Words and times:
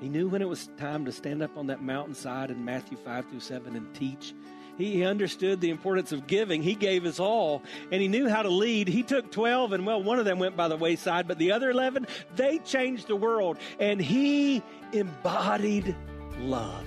He 0.00 0.08
knew 0.08 0.28
when 0.28 0.40
it 0.40 0.48
was 0.48 0.70
time 0.78 1.04
to 1.04 1.12
stand 1.12 1.42
up 1.42 1.56
on 1.56 1.66
that 1.66 1.82
mountainside 1.82 2.50
in 2.50 2.64
Matthew 2.64 2.96
5 2.96 3.26
through 3.28 3.40
7 3.40 3.76
and 3.76 3.94
teach. 3.94 4.34
He 4.78 5.04
understood 5.04 5.60
the 5.60 5.68
importance 5.68 6.10
of 6.10 6.26
giving. 6.26 6.62
He 6.62 6.74
gave 6.74 7.04
his 7.04 7.20
all, 7.20 7.62
and 7.92 8.00
he 8.00 8.08
knew 8.08 8.28
how 8.30 8.40
to 8.40 8.48
lead. 8.48 8.88
He 8.88 9.02
took 9.02 9.30
12, 9.30 9.74
and 9.74 9.86
well, 9.86 10.02
one 10.02 10.18
of 10.18 10.24
them 10.24 10.38
went 10.38 10.56
by 10.56 10.68
the 10.68 10.76
wayside, 10.76 11.28
but 11.28 11.38
the 11.38 11.52
other 11.52 11.68
11, 11.68 12.06
they 12.34 12.58
changed 12.60 13.06
the 13.06 13.16
world, 13.16 13.58
and 13.78 14.00
he 14.00 14.62
embodied 14.92 15.94
love. 16.38 16.86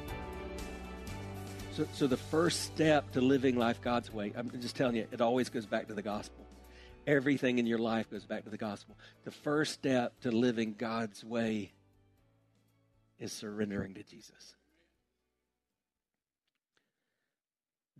So, 1.73 1.87
so 1.93 2.07
the 2.07 2.17
first 2.17 2.63
step 2.63 3.11
to 3.13 3.21
living 3.21 3.55
life 3.55 3.79
God's 3.81 4.11
way, 4.11 4.33
I'm 4.35 4.51
just 4.59 4.75
telling 4.75 4.97
you, 4.97 5.07
it 5.09 5.21
always 5.21 5.49
goes 5.49 5.65
back 5.65 5.87
to 5.87 5.93
the 5.93 6.01
gospel. 6.01 6.45
Everything 7.07 7.59
in 7.59 7.65
your 7.65 7.77
life 7.77 8.11
goes 8.11 8.25
back 8.25 8.43
to 8.43 8.49
the 8.49 8.57
gospel. 8.57 8.97
The 9.23 9.31
first 9.31 9.73
step 9.73 10.19
to 10.21 10.31
living 10.31 10.75
God's 10.77 11.23
way 11.23 11.71
is 13.19 13.31
surrendering 13.31 13.93
to 13.93 14.03
Jesus. 14.03 14.55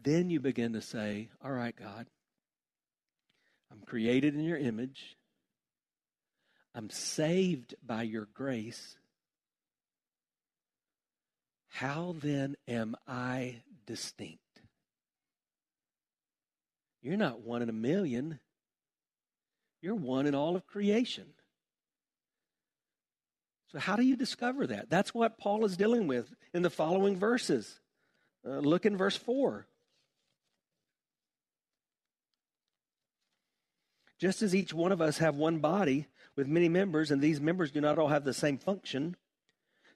Then 0.03 0.30
you 0.30 0.42
begin 0.42 0.73
to 0.73 0.81
say, 0.81 1.30
All 1.44 1.52
right, 1.52 1.75
God, 1.75 2.08
I'm 3.72 3.81
created 3.86 4.36
in 4.36 4.44
your 4.44 4.58
image. 4.58 5.16
I'm 6.75 6.89
saved 6.89 7.75
by 7.86 8.03
your 8.03 8.27
grace. 8.33 8.97
How 11.72 12.16
then 12.19 12.58
am 12.67 12.95
I 13.08 13.61
distinct? 13.86 14.39
You're 17.02 17.17
not 17.17 17.41
one 17.41 17.61
in 17.61 17.69
a 17.69 17.73
million. 17.73 18.39
You're 19.81 19.95
one 19.95 20.27
in 20.27 20.36
all 20.36 20.55
of 20.55 20.67
creation. 20.67 21.25
So, 23.72 23.80
how 23.80 23.95
do 23.95 24.03
you 24.03 24.17
discover 24.17 24.67
that? 24.67 24.89
That's 24.89 25.14
what 25.14 25.38
Paul 25.38 25.64
is 25.64 25.77
dealing 25.77 26.08
with 26.08 26.33
in 26.53 26.61
the 26.61 26.69
following 26.69 27.16
verses. 27.16 27.80
Uh, 28.45 28.59
look 28.59 28.86
in 28.86 28.97
verse 28.97 29.16
4. 29.16 29.66
Just 34.20 34.42
as 34.42 34.53
each 34.53 34.73
one 34.73 34.92
of 34.92 35.02
us 35.02 35.20
have 35.20 35.36
one 35.36 35.59
body 35.59 36.08
with 36.36 36.48
many 36.48 36.67
members, 36.67 37.11
and 37.11 37.21
these 37.21 37.39
members 37.39 37.71
do 37.71 37.80
not 37.80 37.98
all 37.98 38.09
have 38.09 38.26
the 38.26 38.33
same 38.33 38.58
function, 38.58 39.15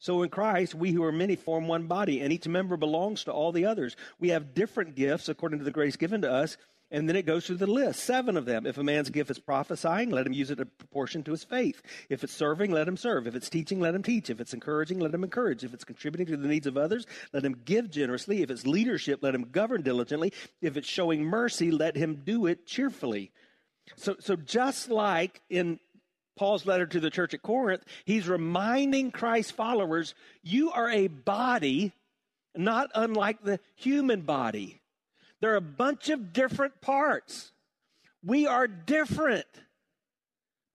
so 0.06 0.22
in 0.22 0.30
Christ, 0.30 0.76
we 0.76 0.92
who 0.92 1.04
are 1.04 1.12
many 1.12 1.36
form 1.36 1.68
one 1.68 1.88
body, 1.88 2.22
and 2.22 2.32
each 2.32 2.48
member 2.48 2.78
belongs 2.78 3.24
to 3.24 3.32
all 3.32 3.52
the 3.52 3.66
others. 3.66 3.96
We 4.20 4.30
have 4.30 4.54
different 4.54 4.94
gifts 4.94 5.30
according 5.30 5.58
to 5.58 5.66
the 5.66 5.72
grace 5.72 5.96
given 5.96 6.22
to 6.22 6.32
us, 6.32 6.58
and 6.92 7.10
then 7.10 7.16
it 7.16 7.26
goes 7.26 7.48
through 7.48 7.58
the 7.58 7.66
list, 7.66 8.02
seven 8.02 8.38
of 8.38 8.46
them. 8.46 8.68
If 8.68 8.78
a 8.78 8.84
man's 8.84 9.10
gift 9.10 9.32
is 9.32 9.40
prophesying, 9.40 10.12
let 10.12 10.28
him 10.28 10.34
use 10.34 10.52
it 10.52 10.60
in 10.60 10.70
proportion 10.78 11.24
to 11.24 11.32
his 11.32 11.44
faith. 11.44 11.82
If 12.08 12.24
it's 12.24 12.34
serving, 12.34 12.70
let 12.70 12.88
him 12.88 12.98
serve. 12.98 13.26
If 13.26 13.34
it's 13.34 13.50
teaching, 13.50 13.80
let 13.80 13.96
him 13.96 14.04
teach. 14.04 14.30
If 14.30 14.40
it's 14.40 14.54
encouraging, 14.54 15.00
let 15.00 15.12
him 15.12 15.24
encourage. 15.24 15.64
If 15.64 15.74
it's 15.74 15.84
contributing 15.84 16.28
to 16.28 16.38
the 16.38 16.48
needs 16.48 16.68
of 16.68 16.78
others, 16.78 17.08
let 17.34 17.44
him 17.44 17.60
give 17.66 17.90
generously. 17.90 18.44
If 18.44 18.52
it's 18.52 18.68
leadership, 18.68 19.24
let 19.24 19.34
him 19.34 19.50
govern 19.52 19.82
diligently. 19.82 20.34
If 20.62 20.78
it's 20.78 20.88
showing 20.88 21.24
mercy, 21.24 21.72
let 21.72 21.96
him 21.96 22.22
do 22.24 22.46
it 22.46 22.68
cheerfully. 22.68 23.32
So, 23.96 24.18
so 24.20 24.36
just 24.36 24.92
like 24.92 25.42
in 25.50 25.80
Paul's 26.36 26.66
letter 26.66 26.86
to 26.86 27.00
the 27.00 27.10
church 27.10 27.34
at 27.34 27.42
Corinth, 27.42 27.84
he's 28.04 28.28
reminding 28.28 29.12
Christ's 29.12 29.52
followers, 29.52 30.14
you 30.44 30.72
are 30.72 30.90
a 30.90 31.08
body 31.08 31.94
not 32.56 32.90
unlike 32.96 33.44
the 33.44 33.60
human 33.76 34.22
body. 34.22 34.82
There 35.42 35.54
are 35.54 35.58
a 35.58 35.62
bunch 35.62 36.10
of 36.10 36.34
different 36.34 36.82
parts. 36.82 37.52
We 38.24 38.48
are 38.48 38.68
different, 38.68 39.46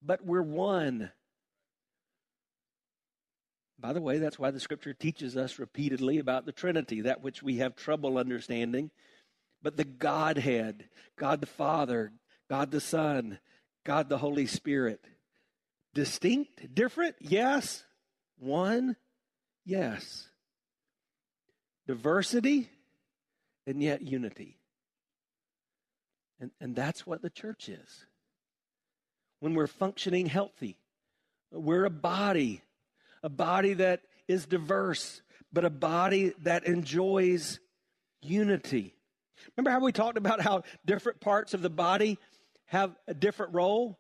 but 0.03 0.25
we're 0.25 0.43
one. 0.43 1.11
By 3.79 3.95
the 3.95 4.03
way, 4.03 4.19
that's 4.19 4.39
why 4.39 4.51
the 4.51 4.61
scripture 4.61 4.93
teaches 4.93 5.37
us 5.37 5.59
repeatedly 5.59 6.19
about 6.19 6.45
the 6.45 6.53
Trinity, 6.53 7.03
that 7.03 7.23
which 7.23 7.43
we 7.43 7.57
have 7.57 7.75
trouble 7.75 8.19
understanding. 8.19 8.91
But 9.63 9.77
the 9.77 9.85
Godhead, 9.85 10.89
God 11.17 11.41
the 11.41 11.47
Father, 11.47 12.13
God 12.49 12.71
the 12.71 12.81
Son, 12.81 13.39
God 13.85 14.09
the 14.09 14.19
Holy 14.19 14.47
Spirit. 14.47 15.05
Distinct, 15.95 16.75
different? 16.75 17.17
Yes. 17.21 17.85
One? 18.39 18.97
Yes. 19.65 20.29
Diversity 21.87 22.71
and 23.67 23.83
yet 23.83 24.03
unity. 24.03 24.59
And, 26.41 26.51
and 26.61 26.75
that's 26.75 27.07
what 27.07 27.23
the 27.23 27.31
church 27.31 27.69
is. 27.69 28.07
When 29.41 29.55
we're 29.55 29.67
functioning 29.67 30.27
healthy, 30.27 30.77
we're 31.51 31.85
a 31.85 31.91
body, 31.91 32.63
a 33.23 33.29
body 33.29 33.75
that 33.75 34.03
is 34.29 34.47
diverse, 34.47 35.23
but 35.53 35.65
a 35.65 35.71
body 35.71 36.33
that 36.43 36.67
enjoys 36.67 37.59
unity. 38.23 38.95
Remember 39.57 39.71
how 39.71 39.81
we 39.81 39.93
talked 39.93 40.19
about 40.19 40.41
how 40.41 40.63
different 40.87 41.21
parts 41.21 41.55
of 41.55 41.63
the 41.63 41.71
body 41.71 42.19
have 42.67 42.95
a 43.09 43.15
different 43.15 43.55
role. 43.55 43.99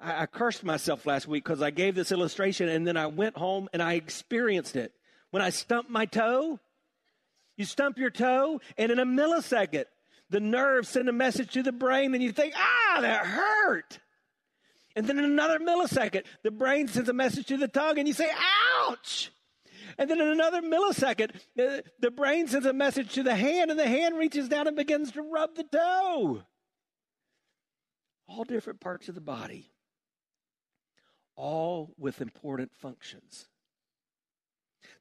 I, 0.00 0.22
I 0.22 0.26
cursed 0.26 0.64
myself 0.64 1.06
last 1.06 1.26
week 1.26 1.44
because 1.44 1.62
I 1.62 1.70
gave 1.70 1.94
this 1.94 2.12
illustration 2.12 2.68
and 2.68 2.86
then 2.86 2.96
I 2.96 3.06
went 3.06 3.36
home 3.36 3.68
and 3.72 3.82
I 3.82 3.94
experienced 3.94 4.76
it. 4.76 4.92
When 5.30 5.42
I 5.42 5.50
stumped 5.50 5.90
my 5.90 6.06
toe, 6.06 6.60
you 7.56 7.64
stump 7.64 7.98
your 7.98 8.10
toe, 8.10 8.60
and 8.76 8.90
in 8.90 8.98
a 8.98 9.06
millisecond, 9.06 9.84
the 10.30 10.40
nerves 10.40 10.88
send 10.88 11.08
a 11.08 11.12
message 11.12 11.52
to 11.52 11.62
the 11.62 11.72
brain, 11.72 12.14
and 12.14 12.22
you 12.22 12.32
think, 12.32 12.54
ah, 12.56 12.98
that 13.00 13.26
hurt. 13.26 14.00
And 14.96 15.06
then 15.06 15.18
in 15.18 15.24
another 15.24 15.60
millisecond, 15.60 16.24
the 16.42 16.50
brain 16.50 16.88
sends 16.88 17.08
a 17.08 17.12
message 17.12 17.46
to 17.46 17.56
the 17.56 17.68
tongue, 17.68 17.98
and 17.98 18.08
you 18.08 18.14
say, 18.14 18.30
ouch. 18.88 19.30
And 19.98 20.10
then 20.10 20.20
in 20.20 20.28
another 20.28 20.62
millisecond, 20.62 21.32
the, 21.54 21.84
the 22.00 22.10
brain 22.10 22.48
sends 22.48 22.66
a 22.66 22.72
message 22.72 23.12
to 23.14 23.22
the 23.22 23.36
hand, 23.36 23.70
and 23.70 23.78
the 23.78 23.86
hand 23.86 24.16
reaches 24.16 24.48
down 24.48 24.66
and 24.66 24.76
begins 24.76 25.12
to 25.12 25.22
rub 25.22 25.54
the 25.54 25.64
toe 25.64 26.42
all 28.28 28.44
different 28.44 28.80
parts 28.80 29.08
of 29.08 29.14
the 29.14 29.20
body, 29.20 29.70
all 31.36 31.94
with 31.98 32.20
important 32.20 32.74
functions. 32.74 33.46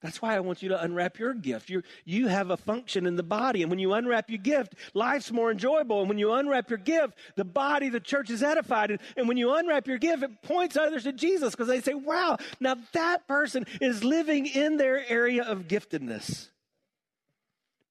That's 0.04 0.22
why 0.22 0.36
I 0.36 0.42
want 0.42 0.62
you 0.62 0.68
to 0.70 0.82
unwrap 0.84 1.18
your 1.18 1.34
gift. 1.34 1.70
You, 1.70 1.82
you 2.04 2.28
have 2.28 2.50
a 2.50 2.58
function 2.58 3.06
in 3.06 3.16
the 3.16 3.24
body, 3.24 3.62
and 3.62 3.70
when 3.70 3.80
you 3.80 3.94
unwrap 3.94 4.30
your 4.30 4.38
gift, 4.38 4.76
life's 4.94 5.32
more 5.32 5.50
enjoyable. 5.50 6.02
And 6.02 6.10
when 6.10 6.18
you 6.18 6.34
unwrap 6.34 6.70
your 6.70 6.78
gift, 6.78 7.18
the 7.38 7.46
body, 7.46 7.88
the 7.88 8.02
church 8.02 8.30
is 8.30 8.44
edified. 8.44 8.92
And, 8.92 9.00
and 9.16 9.30
when 9.30 9.38
you 9.38 9.56
unwrap 9.56 9.88
your 9.88 9.98
gift, 9.98 10.24
it 10.24 10.42
points 10.42 10.76
others 10.76 11.06
to 11.06 11.14
Jesus 11.14 11.52
because 11.52 11.70
they 11.70 11.80
say, 11.80 11.94
wow, 11.94 12.38
now 12.60 12.76
that 12.92 13.30
person 13.30 13.66
is 13.80 14.04
living 14.04 14.46
in 14.46 14.76
their 14.76 15.10
area 15.10 15.44
of 15.44 15.70
giftedness. 15.70 16.50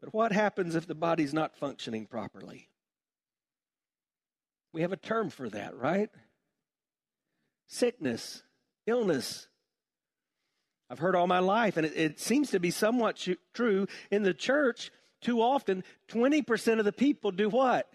But 0.03 0.13
what 0.13 0.33
happens 0.33 0.75
if 0.75 0.87
the 0.87 0.95
body's 0.95 1.33
not 1.33 1.57
functioning 1.57 2.05
properly? 2.05 2.69
We 4.75 4.83
have 4.83 4.93
a 4.93 4.97
term 4.97 5.31
for 5.31 5.49
that, 5.49 5.77
right? 5.79 6.11
Sickness, 7.73 8.43
illness. 8.87 9.49
I've 10.91 10.99
heard 10.99 11.17
all 11.17 11.27
my 11.27 11.39
life, 11.39 11.79
and 11.79 11.87
it, 11.87 11.97
it 11.97 12.21
seems 12.21 12.51
to 12.51 12.61
be 12.61 12.71
somewhat 12.71 13.27
true 13.55 13.87
in 14.11 14.25
the 14.25 14.35
church. 14.35 14.93
Too 15.23 15.41
often, 15.41 15.83
20% 16.09 16.79
of 16.79 16.85
the 16.85 16.93
people 16.93 17.31
do 17.31 17.49
what? 17.49 17.91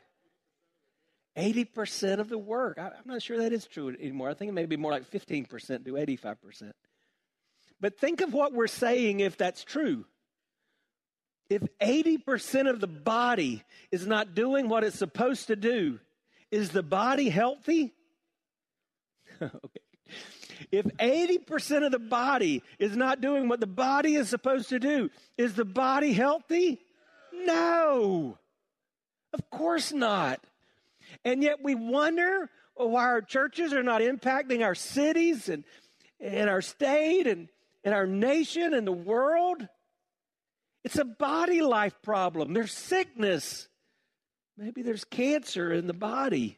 80% 1.37 2.17
of 2.17 2.27
the 2.27 2.39
work. 2.39 2.79
I, 2.79 2.87
I'm 2.87 3.05
not 3.05 3.21
sure 3.21 3.37
that 3.37 3.53
is 3.53 3.67
true 3.67 3.89
anymore. 3.89 4.31
I 4.31 4.33
think 4.33 4.49
it 4.49 4.53
may 4.53 4.65
be 4.65 4.77
more 4.77 4.91
like 4.91 5.11
15% 5.11 5.83
do 5.83 5.93
85%. 5.93 6.71
But 7.79 7.99
think 7.99 8.21
of 8.21 8.33
what 8.33 8.53
we're 8.53 8.65
saying 8.65 9.19
if 9.19 9.37
that's 9.37 9.63
true. 9.63 10.05
If 11.51 11.61
80% 11.79 12.67
of 12.67 12.79
the 12.79 12.87
body 12.87 13.63
is 13.91 14.07
not 14.07 14.33
doing 14.33 14.69
what 14.69 14.83
it's 14.83 14.97
supposed 14.97 15.47
to 15.47 15.55
do, 15.55 15.99
is 16.49 16.71
the 16.71 16.81
body 16.81 17.29
healthy? 17.29 17.93
okay. 19.41 19.81
If 20.71 20.85
80% 20.85 21.85
of 21.85 21.91
the 21.91 21.99
body 21.99 22.63
is 22.79 22.95
not 22.95 23.21
doing 23.21 23.47
what 23.47 23.59
the 23.59 23.67
body 23.67 24.15
is 24.15 24.29
supposed 24.29 24.69
to 24.69 24.79
do, 24.79 25.09
is 25.37 25.53
the 25.53 25.65
body 25.65 26.13
healthy? 26.13 26.79
No. 27.31 28.37
Of 29.33 29.49
course 29.49 29.93
not. 29.93 30.43
And 31.23 31.43
yet 31.43 31.63
we 31.63 31.75
wonder 31.75 32.49
why 32.75 33.03
our 33.03 33.21
churches 33.21 33.73
are 33.73 33.83
not 33.83 34.01
impacting 34.01 34.63
our 34.63 34.75
cities 34.75 35.49
and, 35.49 35.63
and 36.19 36.49
our 36.49 36.61
state 36.61 37.27
and, 37.27 37.49
and 37.83 37.93
our 37.93 38.07
nation 38.07 38.73
and 38.73 38.85
the 38.85 38.91
world. 38.91 39.67
It's 40.83 40.97
a 40.97 41.05
body 41.05 41.61
life 41.61 41.95
problem. 42.01 42.53
There's 42.53 42.73
sickness. 42.73 43.67
Maybe 44.57 44.81
there's 44.81 45.03
cancer 45.03 45.71
in 45.71 45.87
the 45.87 45.93
body. 45.93 46.56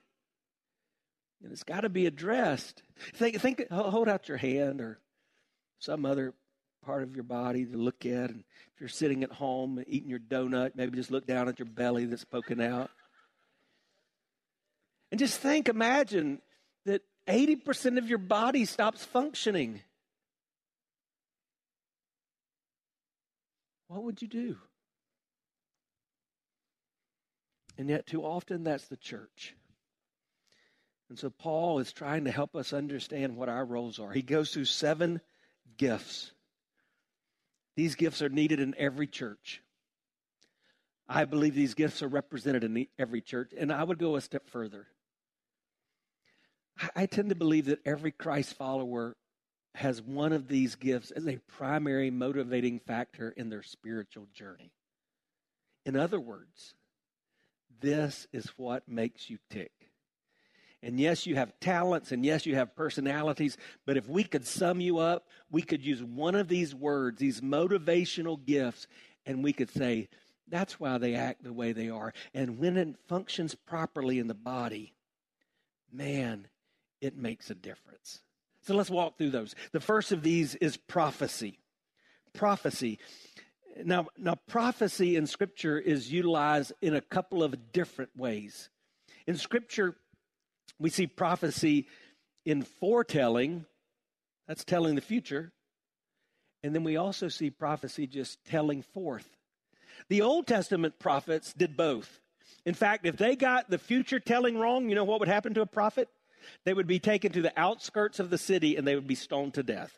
And 1.42 1.52
it's 1.52 1.64
got 1.64 1.82
to 1.82 1.90
be 1.90 2.06
addressed. 2.06 2.84
Think, 3.14 3.40
think, 3.40 3.70
hold 3.72 4.10
out 4.10 4.28
your 4.28 4.38
hand 4.38 4.82
or 4.82 5.00
some 5.80 6.06
other 6.06 6.34
part 6.86 7.04
of 7.04 7.16
your 7.16 7.24
body 7.24 7.66
to 7.66 7.78
look 7.78 8.06
at. 8.06 8.30
And 8.30 8.44
if 8.74 8.82
you're 8.82 8.90
sitting 8.90 9.24
at 9.24 9.32
home 9.32 9.84
eating 9.88 10.10
your 10.10 10.20
donut, 10.20 10.72
maybe 10.76 10.98
just 10.98 11.12
look 11.12 11.26
down 11.26 11.48
at 11.48 11.60
your 11.60 11.68
belly 11.68 12.06
that's 12.06 12.26
poking 12.26 12.62
out. 12.62 12.90
And 15.12 15.20
just 15.20 15.40
think, 15.40 15.70
imagine 15.70 16.42
that 16.86 17.02
80% 17.28 17.98
of 17.98 18.08
your 18.08 18.18
body 18.18 18.66
stops 18.66 19.04
functioning. 19.04 19.82
What 23.88 24.04
would 24.04 24.22
you 24.22 24.28
do? 24.28 24.58
And 27.78 27.90
yet, 27.90 28.06
too 28.06 28.24
often, 28.24 28.64
that's 28.64 28.88
the 28.88 28.98
church. 28.98 29.56
And 31.10 31.18
so, 31.18 31.30
Paul 31.30 31.80
is 31.80 31.92
trying 31.92 32.26
to 32.26 32.32
help 32.32 32.56
us 32.56 32.72
understand 32.72 33.36
what 33.36 33.50
our 33.50 33.66
roles 33.66 34.00
are. 34.00 34.12
He 34.12 34.22
goes 34.22 34.54
through 34.54 34.66
seven 34.66 35.22
gifts. 35.78 36.32
These 37.76 37.96
gifts 37.96 38.22
are 38.22 38.30
needed 38.30 38.60
in 38.60 38.76
every 38.78 39.08
church. 39.08 39.62
I 41.08 41.26
believe 41.26 41.56
these 41.56 41.74
gifts 41.74 42.04
are 42.04 42.08
represented 42.08 42.64
in 42.64 42.86
every 43.00 43.22
church. 43.22 43.52
And 43.58 43.72
I 43.72 43.84
would 43.84 43.98
go 43.98 44.16
a 44.16 44.22
step 44.22 44.48
further. 44.48 44.86
I 46.96 47.08
tend 47.08 47.30
to 47.30 47.36
believe 47.36 47.66
that 47.66 47.80
every 47.86 48.12
Christ 48.12 48.54
follower 48.54 49.18
has 49.76 50.02
one 50.02 50.34
of 50.34 50.48
these 50.48 50.76
gifts 50.76 51.12
as 51.12 51.28
a 51.28 51.40
primary 51.48 52.12
motivating 52.12 52.80
factor 52.80 53.30
in 53.36 53.50
their 53.50 53.64
spiritual 53.64 54.28
journey. 54.34 54.72
In 55.86 55.96
other 55.96 56.20
words, 56.20 56.76
this 57.82 58.28
is 58.32 58.48
what 58.58 58.88
makes 58.88 59.30
you 59.30 59.40
tick. 59.50 59.72
And 60.82 61.00
yes, 61.00 61.26
you 61.26 61.36
have 61.36 61.60
talents, 61.60 62.12
and 62.12 62.26
yes, 62.26 62.46
you 62.46 62.56
have 62.56 62.76
personalities, 62.76 63.58
but 63.86 63.98
if 63.98 64.08
we 64.08 64.24
could 64.24 64.48
sum 64.48 64.80
you 64.80 65.00
up, 65.00 65.28
we 65.52 65.62
could 65.62 65.84
use 65.84 66.02
one 66.02 66.36
of 66.36 66.48
these 66.48 66.74
words, 66.74 67.20
these 67.20 67.42
motivational 67.42 68.44
gifts, 68.44 68.88
and 69.26 69.44
we 69.44 69.52
could 69.52 69.70
say, 69.70 70.08
that's 70.48 70.80
why 70.80 70.98
they 70.98 71.16
act 71.16 71.44
the 71.44 71.54
way 71.54 71.74
they 71.74 71.90
are. 71.90 72.14
And 72.34 72.58
when 72.60 72.78
it 72.78 72.96
functions 73.08 73.56
properly 73.56 74.20
in 74.20 74.28
the 74.28 74.34
body, 74.34 74.94
man, 75.92 76.48
it 77.02 77.18
makes 77.18 77.50
a 77.50 77.56
difference. 77.56 78.22
So 78.62 78.74
let's 78.74 78.90
walk 78.90 79.18
through 79.18 79.32
those. 79.32 79.56
The 79.72 79.80
first 79.80 80.12
of 80.12 80.24
these 80.24 80.56
is 80.56 80.78
prophecy. 80.78 81.60
Prophecy. 82.34 83.00
Now, 83.84 84.08
now 84.18 84.36
prophecy 84.48 85.16
in 85.16 85.28
Scripture 85.28 85.78
is 85.78 86.12
utilized 86.12 86.74
in 86.82 86.96
a 86.96 87.02
couple 87.02 87.44
of 87.44 87.72
different 87.72 88.12
ways. 88.18 88.70
In 89.28 89.36
Scripture, 89.36 89.96
we 90.80 90.90
see 90.90 91.08
prophecy 91.08 91.88
in 92.46 92.64
foretelling, 92.64 93.66
that's 94.48 94.64
telling 94.64 94.96
the 94.96 95.02
future. 95.02 95.52
And 96.64 96.74
then 96.74 96.84
we 96.84 96.98
also 96.98 97.28
see 97.28 97.50
prophecy 97.50 98.08
just 98.08 98.44
telling 98.46 98.82
forth. 98.82 99.28
The 100.10 100.22
Old 100.22 100.48
Testament 100.48 101.00
prophets 101.00 101.54
did 101.54 101.78
both. 101.78 102.20
In 102.66 102.74
fact, 102.74 103.06
if 103.06 103.18
they 103.18 103.36
got 103.36 103.70
the 103.70 103.78
future 103.78 104.20
telling 104.20 104.58
wrong, 104.58 104.90
you 104.90 104.96
know 104.96 105.04
what 105.04 105.20
would 105.20 105.30
happen 105.30 105.54
to 105.54 105.62
a 105.62 105.66
prophet? 105.66 106.10
They 106.66 106.74
would 106.74 106.88
be 106.88 107.00
taken 107.00 107.32
to 107.34 107.42
the 107.42 107.58
outskirts 107.58 108.20
of 108.20 108.30
the 108.30 108.38
city 108.38 108.76
and 108.76 108.88
they 108.88 108.96
would 108.96 109.08
be 109.08 109.16
stoned 109.16 109.54
to 109.56 109.64
death. 109.64 109.94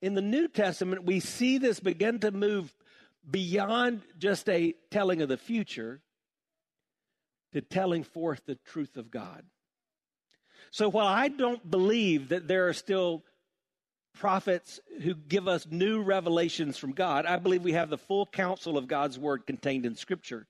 In 0.00 0.14
the 0.14 0.22
New 0.22 0.48
Testament, 0.48 1.04
we 1.04 1.20
see 1.20 1.58
this 1.58 1.80
begin 1.80 2.20
to 2.20 2.30
move 2.30 2.72
beyond 3.28 4.02
just 4.18 4.48
a 4.48 4.74
telling 4.90 5.22
of 5.22 5.28
the 5.28 5.36
future 5.36 6.00
to 7.52 7.60
telling 7.60 8.04
forth 8.04 8.42
the 8.46 8.58
truth 8.66 8.96
of 8.96 9.10
God. 9.10 9.44
So 10.70 10.88
while 10.88 11.06
I 11.06 11.28
don't 11.28 11.70
believe 11.70 12.28
that 12.28 12.48
there 12.48 12.68
are 12.68 12.72
still 12.72 13.24
prophets 14.14 14.80
who 15.02 15.14
give 15.14 15.46
us 15.46 15.66
new 15.70 16.02
revelations 16.02 16.76
from 16.76 16.92
God, 16.92 17.24
I 17.26 17.36
believe 17.36 17.62
we 17.62 17.72
have 17.72 17.90
the 17.90 17.98
full 17.98 18.26
counsel 18.26 18.76
of 18.76 18.88
God's 18.88 19.18
word 19.18 19.46
contained 19.46 19.86
in 19.86 19.94
Scripture. 19.94 20.46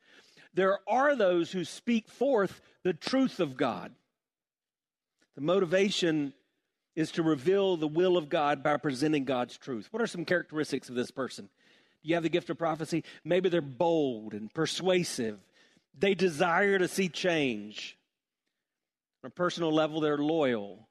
There 0.55 0.79
are 0.89 1.15
those 1.15 1.53
who 1.53 1.65
speak 1.65 2.09
forth 2.09 2.61
the 2.83 2.95
truth 2.95 3.41
of 3.41 3.57
God. 3.57 3.93
The 5.37 5.43
motivation 5.43 6.33
is 6.97 7.13
to 7.13 7.23
reveal 7.23 7.77
the 7.77 7.87
will 7.87 8.17
of 8.17 8.29
God 8.29 8.63
by 8.63 8.77
presenting 8.77 9.25
God's 9.25 9.57
truth. 9.57 9.89
What 9.93 10.03
are 10.03 10.07
some 10.07 10.25
characteristics 10.25 10.89
of 10.89 10.97
this 10.97 11.11
person? 11.11 11.49
Do 12.03 12.09
you 12.09 12.15
have 12.15 12.25
the 12.25 12.29
gift 12.29 12.51
of 12.51 12.59
prophecy? 12.59 13.05
Maybe 13.25 13.49
they're 13.49 13.61
bold 13.61 14.33
and 14.33 14.53
persuasive. 14.53 15.39
They 15.97 16.15
desire 16.15 16.79
to 16.79 16.89
see 16.89 17.09
change. 17.09 17.98
On 19.25 19.29
a 19.29 19.31
personal 19.31 19.73
level, 19.73 20.01
they're 20.01 20.19
loyal. 20.19 20.89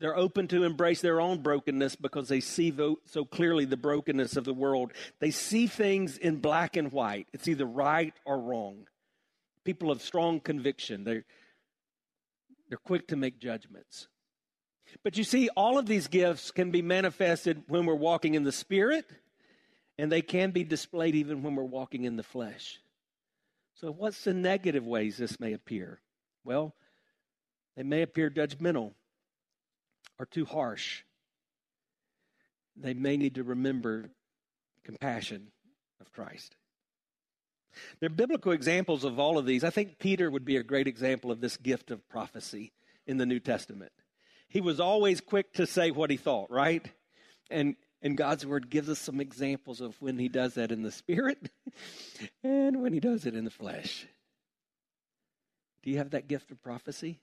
They're 0.00 0.16
open 0.16 0.48
to 0.48 0.64
embrace 0.64 1.00
their 1.00 1.20
own 1.20 1.42
brokenness 1.42 1.96
because 1.96 2.28
they 2.28 2.40
see 2.40 2.74
so 3.06 3.24
clearly 3.24 3.64
the 3.64 3.76
brokenness 3.76 4.36
of 4.36 4.44
the 4.44 4.54
world. 4.54 4.92
They 5.20 5.30
see 5.30 5.68
things 5.68 6.18
in 6.18 6.38
black 6.38 6.76
and 6.76 6.90
white. 6.90 7.28
It's 7.32 7.46
either 7.46 7.64
right 7.64 8.12
or 8.24 8.40
wrong. 8.40 8.86
People 9.64 9.92
of 9.92 10.02
strong 10.02 10.40
conviction. 10.40 11.04
They're, 11.04 11.24
they're 12.68 12.78
quick 12.78 13.08
to 13.08 13.16
make 13.16 13.38
judgments. 13.38 14.08
But 15.04 15.16
you 15.16 15.24
see, 15.24 15.48
all 15.56 15.78
of 15.78 15.86
these 15.86 16.08
gifts 16.08 16.50
can 16.50 16.70
be 16.70 16.82
manifested 16.82 17.62
when 17.68 17.86
we're 17.86 17.94
walking 17.94 18.34
in 18.34 18.42
the 18.42 18.52
Spirit, 18.52 19.08
and 19.98 20.10
they 20.10 20.22
can 20.22 20.50
be 20.50 20.64
displayed 20.64 21.14
even 21.14 21.42
when 21.42 21.54
we're 21.54 21.62
walking 21.62 22.04
in 22.04 22.16
the 22.16 22.22
flesh. 22.22 22.80
So, 23.74 23.90
what's 23.90 24.24
the 24.24 24.34
negative 24.34 24.86
ways 24.86 25.16
this 25.16 25.40
may 25.40 25.52
appear? 25.52 26.00
Well, 26.44 26.74
they 27.76 27.82
may 27.82 28.02
appear 28.02 28.30
judgmental 28.30 28.92
or 30.18 30.26
too 30.26 30.44
harsh. 30.44 31.02
They 32.76 32.94
may 32.94 33.16
need 33.16 33.36
to 33.36 33.44
remember 33.44 34.10
compassion 34.84 35.48
of 36.00 36.12
Christ. 36.12 36.56
There 38.00 38.08
are 38.08 38.10
biblical 38.10 38.52
examples 38.52 39.04
of 39.04 39.18
all 39.18 39.38
of 39.38 39.46
these. 39.46 39.64
I 39.64 39.70
think 39.70 39.98
Peter 39.98 40.30
would 40.30 40.44
be 40.44 40.56
a 40.56 40.62
great 40.62 40.86
example 40.86 41.30
of 41.30 41.40
this 41.40 41.56
gift 41.56 41.90
of 41.90 42.06
prophecy 42.08 42.72
in 43.06 43.16
the 43.16 43.26
New 43.26 43.40
Testament. 43.40 43.92
He 44.48 44.60
was 44.60 44.80
always 44.80 45.20
quick 45.20 45.54
to 45.54 45.66
say 45.66 45.90
what 45.90 46.10
he 46.10 46.16
thought, 46.16 46.50
right? 46.50 46.86
And 47.50 47.76
and 48.02 48.16
God's 48.16 48.44
word 48.44 48.68
gives 48.68 48.88
us 48.88 48.98
some 48.98 49.20
examples 49.20 49.80
of 49.80 49.94
when 50.02 50.18
he 50.18 50.28
does 50.28 50.54
that 50.54 50.72
in 50.72 50.82
the 50.82 50.90
spirit 50.90 51.50
and 52.42 52.82
when 52.82 52.92
he 52.92 52.98
does 52.98 53.26
it 53.26 53.36
in 53.36 53.44
the 53.44 53.50
flesh. 53.50 54.06
Do 55.82 55.90
you 55.90 55.98
have 55.98 56.10
that 56.10 56.28
gift 56.28 56.50
of 56.50 56.62
prophecy? 56.62 57.20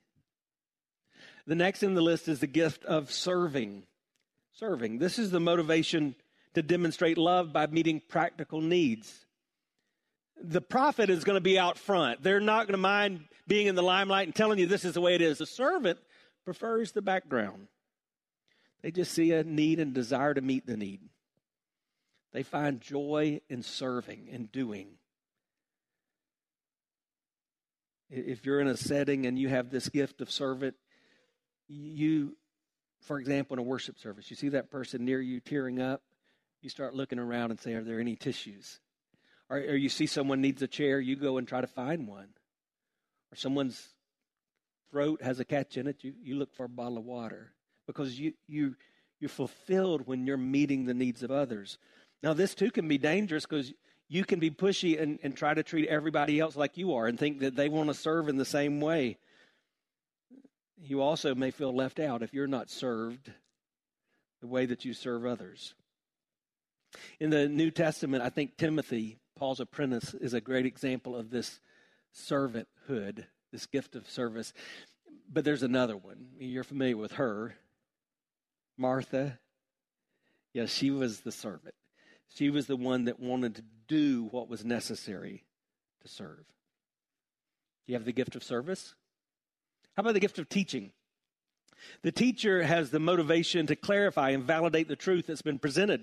The 1.46 1.54
next 1.54 1.82
in 1.82 1.94
the 1.94 2.02
list 2.02 2.28
is 2.28 2.40
the 2.40 2.46
gift 2.46 2.84
of 2.84 3.10
serving. 3.10 3.84
Serving. 4.52 4.98
This 4.98 5.18
is 5.18 5.30
the 5.30 5.40
motivation 5.40 6.14
to 6.54 6.62
demonstrate 6.62 7.18
love 7.18 7.52
by 7.52 7.66
meeting 7.66 8.02
practical 8.08 8.60
needs 8.60 9.26
the 10.42 10.60
prophet 10.60 11.10
is 11.10 11.24
going 11.24 11.36
to 11.36 11.40
be 11.40 11.58
out 11.58 11.78
front. 11.78 12.22
They're 12.22 12.40
not 12.40 12.66
going 12.66 12.72
to 12.72 12.78
mind 12.78 13.24
being 13.46 13.66
in 13.66 13.74
the 13.74 13.82
limelight 13.82 14.26
and 14.26 14.34
telling 14.34 14.58
you 14.58 14.66
this 14.66 14.84
is 14.84 14.94
the 14.94 15.00
way 15.00 15.14
it 15.14 15.22
is. 15.22 15.38
The 15.38 15.46
servant 15.46 15.98
prefers 16.44 16.92
the 16.92 17.02
background. 17.02 17.68
They 18.82 18.90
just 18.90 19.12
see 19.12 19.32
a 19.32 19.44
need 19.44 19.78
and 19.78 19.92
desire 19.92 20.32
to 20.32 20.40
meet 20.40 20.66
the 20.66 20.76
need. 20.76 21.00
They 22.32 22.42
find 22.42 22.80
joy 22.80 23.40
in 23.48 23.62
serving 23.62 24.28
and 24.32 24.50
doing. 24.50 24.88
If 28.08 28.46
you're 28.46 28.60
in 28.60 28.68
a 28.68 28.76
setting 28.76 29.26
and 29.26 29.38
you 29.38 29.48
have 29.48 29.70
this 29.70 29.88
gift 29.88 30.20
of 30.20 30.30
servant, 30.30 30.74
you, 31.72 32.36
for 33.00 33.18
example, 33.18 33.54
in 33.54 33.60
a 33.60 33.62
worship 33.62 33.98
service, 33.98 34.30
you 34.30 34.36
see 34.36 34.50
that 34.50 34.70
person 34.70 35.04
near 35.04 35.20
you 35.20 35.40
tearing 35.40 35.80
up, 35.80 36.02
you 36.60 36.68
start 36.68 36.94
looking 36.94 37.18
around 37.18 37.50
and 37.50 37.60
say, 37.60 37.74
Are 37.74 37.84
there 37.84 38.00
any 38.00 38.16
tissues? 38.16 38.80
or, 39.50 39.58
or 39.58 39.76
you 39.76 39.88
see 39.88 40.06
someone 40.06 40.40
needs 40.40 40.62
a 40.62 40.68
chair, 40.68 41.00
you 41.00 41.16
go 41.16 41.36
and 41.36 41.46
try 41.46 41.60
to 41.60 41.66
find 41.66 42.06
one. 42.06 42.28
Or 43.32 43.36
someone's 43.36 43.88
throat 44.90 45.22
has 45.22 45.40
a 45.40 45.44
catch 45.44 45.76
in 45.76 45.86
it, 45.86 46.02
you, 46.02 46.14
you 46.22 46.36
look 46.36 46.54
for 46.54 46.64
a 46.64 46.68
bottle 46.68 46.98
of 46.98 47.04
water 47.04 47.52
because 47.86 48.18
you, 48.18 48.32
you, 48.46 48.76
You're 49.18 49.28
fulfilled 49.28 50.06
when 50.06 50.26
you're 50.26 50.36
meeting 50.36 50.86
the 50.86 50.94
needs 50.94 51.22
of 51.22 51.30
others. 51.30 51.78
Now, 52.22 52.32
this 52.32 52.54
too 52.54 52.70
can 52.70 52.88
be 52.88 52.98
dangerous 52.98 53.44
because 53.44 53.72
you 54.08 54.24
can 54.24 54.40
be 54.40 54.50
pushy 54.50 55.00
and, 55.00 55.18
and 55.22 55.36
try 55.36 55.54
to 55.54 55.62
treat 55.62 55.88
everybody 55.88 56.40
else 56.40 56.56
like 56.56 56.76
you 56.76 56.94
are 56.94 57.06
and 57.06 57.18
think 57.18 57.40
that 57.40 57.56
they 57.56 57.68
want 57.68 57.88
to 57.88 57.94
serve 57.94 58.28
in 58.28 58.36
the 58.36 58.44
same 58.44 58.80
way. 58.80 59.18
You 60.82 61.02
also 61.02 61.34
may 61.34 61.50
feel 61.50 61.74
left 61.74 62.00
out 62.00 62.22
if 62.22 62.32
you're 62.32 62.46
not 62.46 62.70
served 62.70 63.30
the 64.40 64.46
way 64.46 64.66
that 64.66 64.84
you 64.84 64.94
serve 64.94 65.26
others. 65.26 65.74
In 67.20 67.30
the 67.30 67.48
New 67.48 67.70
Testament, 67.70 68.22
I 68.22 68.30
think 68.30 68.56
Timothy, 68.56 69.18
Paul's 69.36 69.60
apprentice, 69.60 70.14
is 70.14 70.34
a 70.34 70.40
great 70.40 70.66
example 70.66 71.14
of 71.14 71.30
this 71.30 71.60
servanthood, 72.14 73.26
this 73.52 73.66
gift 73.66 73.94
of 73.94 74.08
service. 74.08 74.52
But 75.30 75.44
there's 75.44 75.62
another 75.62 75.96
one. 75.96 76.28
You're 76.38 76.64
familiar 76.64 76.96
with 76.96 77.12
her. 77.12 77.54
Martha. 78.76 79.38
Yeah, 80.52 80.66
she 80.66 80.90
was 80.90 81.20
the 81.20 81.30
servant. 81.30 81.74
She 82.34 82.50
was 82.50 82.66
the 82.66 82.76
one 82.76 83.04
that 83.04 83.20
wanted 83.20 83.56
to 83.56 83.62
do 83.86 84.28
what 84.30 84.48
was 84.48 84.64
necessary 84.64 85.44
to 86.00 86.08
serve. 86.08 86.44
Do 87.86 87.92
you 87.92 87.94
have 87.94 88.04
the 88.04 88.12
gift 88.12 88.34
of 88.34 88.42
service? 88.42 88.94
How 90.00 90.02
about 90.02 90.14
the 90.14 90.20
gift 90.20 90.38
of 90.38 90.48
teaching? 90.48 90.92
The 92.00 92.10
teacher 92.10 92.62
has 92.62 92.88
the 92.88 92.98
motivation 92.98 93.66
to 93.66 93.76
clarify 93.76 94.30
and 94.30 94.42
validate 94.42 94.88
the 94.88 94.96
truth 94.96 95.26
that's 95.26 95.42
been 95.42 95.58
presented. 95.58 96.02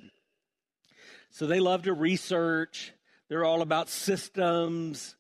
So 1.32 1.48
they 1.48 1.60
love 1.60 1.82
to 1.82 1.94
research. 1.94 2.94
They're 3.28 3.44
all 3.44 3.64
about 3.64 3.90
systems, 3.90 5.16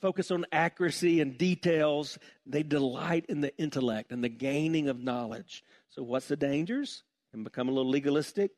focus 0.00 0.32
on 0.32 0.44
accuracy 0.50 1.20
and 1.20 1.38
details. 1.38 2.18
They 2.44 2.64
delight 2.64 3.26
in 3.28 3.42
the 3.42 3.56
intellect 3.58 4.10
and 4.10 4.24
the 4.24 4.28
gaining 4.28 4.88
of 4.88 4.98
knowledge. 4.98 5.62
So, 5.90 6.02
what's 6.02 6.26
the 6.26 6.34
dangers? 6.34 7.04
Can 7.30 7.44
become 7.44 7.68
a 7.68 7.72
little 7.72 7.92
legalistic, 7.92 8.50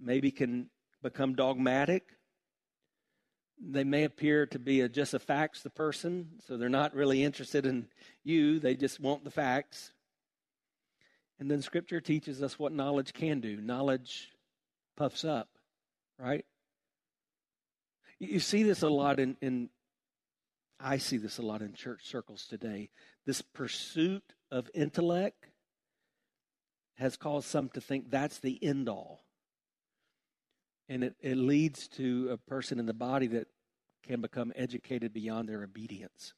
maybe 0.00 0.30
can 0.30 0.70
become 1.02 1.34
dogmatic. 1.34 2.04
They 3.60 3.84
may 3.84 4.04
appear 4.04 4.46
to 4.46 4.58
be 4.58 4.80
a, 4.80 4.88
just 4.88 5.14
a 5.14 5.18
facts 5.18 5.62
the 5.62 5.70
person, 5.70 6.40
so 6.46 6.56
they're 6.56 6.68
not 6.68 6.94
really 6.94 7.22
interested 7.22 7.66
in 7.66 7.86
you, 8.24 8.58
they 8.58 8.74
just 8.74 9.00
want 9.00 9.24
the 9.24 9.30
facts. 9.30 9.92
And 11.38 11.50
then 11.50 11.62
Scripture 11.62 12.00
teaches 12.00 12.42
us 12.42 12.58
what 12.58 12.72
knowledge 12.72 13.12
can 13.12 13.40
do. 13.40 13.56
Knowledge 13.56 14.30
puffs 14.96 15.24
up, 15.24 15.48
right? 16.18 16.44
You 18.18 18.38
see 18.38 18.62
this 18.62 18.82
a 18.82 18.88
lot 18.88 19.18
in, 19.18 19.36
in 19.40 19.68
I 20.78 20.98
see 20.98 21.16
this 21.16 21.38
a 21.38 21.42
lot 21.42 21.62
in 21.62 21.74
church 21.74 22.02
circles 22.04 22.46
today. 22.46 22.90
This 23.26 23.42
pursuit 23.42 24.22
of 24.50 24.70
intellect 24.74 25.46
has 26.94 27.16
caused 27.16 27.48
some 27.48 27.68
to 27.70 27.80
think 27.80 28.10
that's 28.10 28.38
the 28.38 28.62
end 28.62 28.88
all. 28.88 29.21
And 30.88 31.04
it, 31.04 31.14
it 31.20 31.36
leads 31.36 31.88
to 31.88 32.30
a 32.30 32.36
person 32.36 32.78
in 32.78 32.86
the 32.86 32.94
body 32.94 33.28
that 33.28 33.46
can 34.02 34.20
become 34.20 34.52
educated 34.56 35.12
beyond 35.12 35.48
their 35.48 35.62
obedience. 35.62 36.34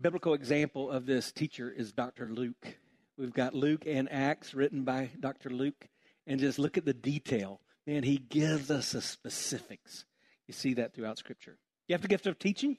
Biblical 0.00 0.34
example 0.34 0.90
of 0.90 1.06
this 1.06 1.32
teacher 1.32 1.70
is 1.70 1.92
Dr. 1.92 2.28
Luke. 2.30 2.78
We've 3.16 3.32
got 3.32 3.54
Luke 3.54 3.84
and 3.86 4.12
Acts 4.12 4.54
written 4.54 4.84
by 4.84 5.10
Dr. 5.18 5.50
Luke, 5.50 5.88
and 6.26 6.38
just 6.38 6.58
look 6.58 6.76
at 6.76 6.84
the 6.84 6.94
detail. 6.94 7.60
Man, 7.86 8.02
he 8.02 8.18
gives 8.18 8.70
us 8.70 8.92
the 8.92 9.00
specifics. 9.00 10.04
You 10.46 10.54
see 10.54 10.74
that 10.74 10.94
throughout 10.94 11.18
Scripture. 11.18 11.56
You 11.88 11.94
have 11.94 12.02
the 12.02 12.08
gift 12.08 12.26
of 12.26 12.38
teaching? 12.38 12.76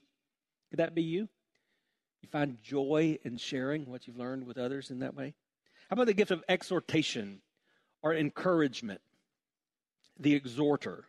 Could 0.70 0.80
that 0.80 0.94
be 0.94 1.02
you? 1.02 1.28
You 2.22 2.30
find 2.30 2.62
joy 2.62 3.18
in 3.24 3.38
sharing 3.38 3.86
what 3.86 4.08
you've 4.08 4.18
learned 4.18 4.46
with 4.46 4.58
others 4.58 4.92
in 4.92 5.00
that 5.00 5.16
way? 5.16 5.34
How 5.90 5.94
about 5.94 6.08
the 6.08 6.14
gift 6.14 6.32
of 6.32 6.44
exhortation 6.50 7.42
or 8.02 8.14
encouragement? 8.14 9.02
The 10.20 10.36
exhorter. 10.36 11.06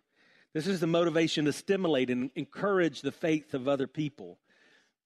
This 0.55 0.67
is 0.67 0.81
the 0.81 0.87
motivation 0.87 1.45
to 1.45 1.53
stimulate 1.53 2.11
and 2.11 2.31
encourage 2.35 3.03
the 3.03 3.13
faith 3.13 3.55
of 3.55 3.69
other 3.69 3.87
people. 3.87 4.39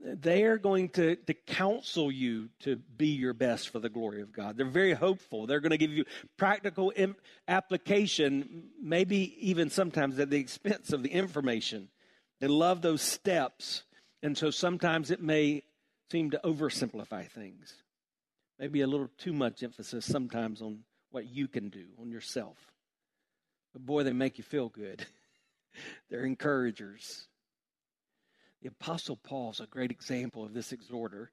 They 0.00 0.44
are 0.44 0.58
going 0.58 0.88
to, 0.90 1.14
to 1.14 1.34
counsel 1.34 2.10
you 2.10 2.48
to 2.60 2.76
be 2.76 3.08
your 3.08 3.34
best 3.34 3.68
for 3.68 3.78
the 3.78 3.88
glory 3.88 4.20
of 4.20 4.32
God. 4.32 4.56
They're 4.56 4.66
very 4.66 4.94
hopeful. 4.94 5.46
They're 5.46 5.60
going 5.60 5.70
to 5.70 5.78
give 5.78 5.92
you 5.92 6.04
practical 6.36 6.92
application, 7.46 8.70
maybe 8.80 9.36
even 9.48 9.70
sometimes 9.70 10.18
at 10.18 10.30
the 10.30 10.38
expense 10.38 10.92
of 10.92 11.04
the 11.04 11.10
information. 11.10 11.88
They 12.40 12.48
love 12.48 12.82
those 12.82 13.02
steps. 13.02 13.84
And 14.24 14.36
so 14.36 14.50
sometimes 14.50 15.12
it 15.12 15.22
may 15.22 15.62
seem 16.10 16.32
to 16.32 16.40
oversimplify 16.44 17.30
things. 17.30 17.72
Maybe 18.58 18.80
a 18.80 18.86
little 18.86 19.10
too 19.18 19.32
much 19.32 19.62
emphasis 19.62 20.04
sometimes 20.04 20.62
on 20.62 20.80
what 21.10 21.26
you 21.26 21.46
can 21.46 21.68
do, 21.68 21.84
on 22.00 22.10
yourself. 22.10 22.56
But 23.72 23.86
boy, 23.86 24.02
they 24.02 24.12
make 24.12 24.38
you 24.38 24.44
feel 24.44 24.68
good. 24.68 25.06
They're 26.10 26.24
encouragers. 26.24 27.26
The 28.60 28.68
Apostle 28.68 29.16
Paul's 29.16 29.60
a 29.60 29.66
great 29.66 29.90
example 29.90 30.44
of 30.44 30.54
this 30.54 30.72
exhorter 30.72 31.30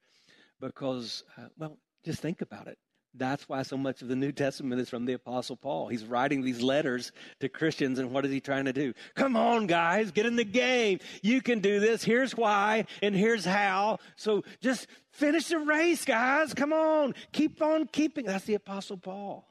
because, 0.60 1.24
uh, 1.38 1.48
well, 1.58 1.78
just 2.04 2.22
think 2.22 2.42
about 2.42 2.68
it. 2.68 2.78
That's 3.16 3.50
why 3.50 3.64
so 3.64 3.76
much 3.76 4.02
of 4.02 4.08
the 4.08 4.16
New 4.16 4.32
Testament 4.32 4.80
is 4.80 4.90
from 4.90 5.06
the 5.06 5.14
Apostle 5.14 5.56
Paul. 5.56 5.88
He's 5.88 6.06
writing 6.06 6.44
these 6.44 6.62
letters 6.62 7.12
to 7.40 7.50
Christians, 7.50 7.98
and 7.98 8.12
what 8.12 8.24
is 8.24 8.32
he 8.32 8.40
trying 8.40 8.66
to 8.66 8.74
do? 8.74 8.94
Come 9.16 9.36
on, 9.36 9.66
guys, 9.66 10.12
get 10.12 10.28
in 10.28 10.36
the 10.36 10.44
game. 10.44 11.00
You 11.24 11.42
can 11.42 11.60
do 11.60 11.80
this. 11.80 12.04
Here's 12.04 12.38
why, 12.38 12.86
and 13.02 13.16
here's 13.16 13.46
how. 13.46 13.98
So 14.16 14.44
just 14.62 14.88
finish 15.12 15.48
the 15.48 15.58
race, 15.58 16.06
guys. 16.06 16.54
Come 16.54 16.72
on. 16.72 17.16
Keep 17.32 17.62
on 17.64 17.88
keeping. 17.88 18.26
That's 18.26 18.46
the 18.46 18.54
Apostle 18.54 18.98
Paul, 18.98 19.48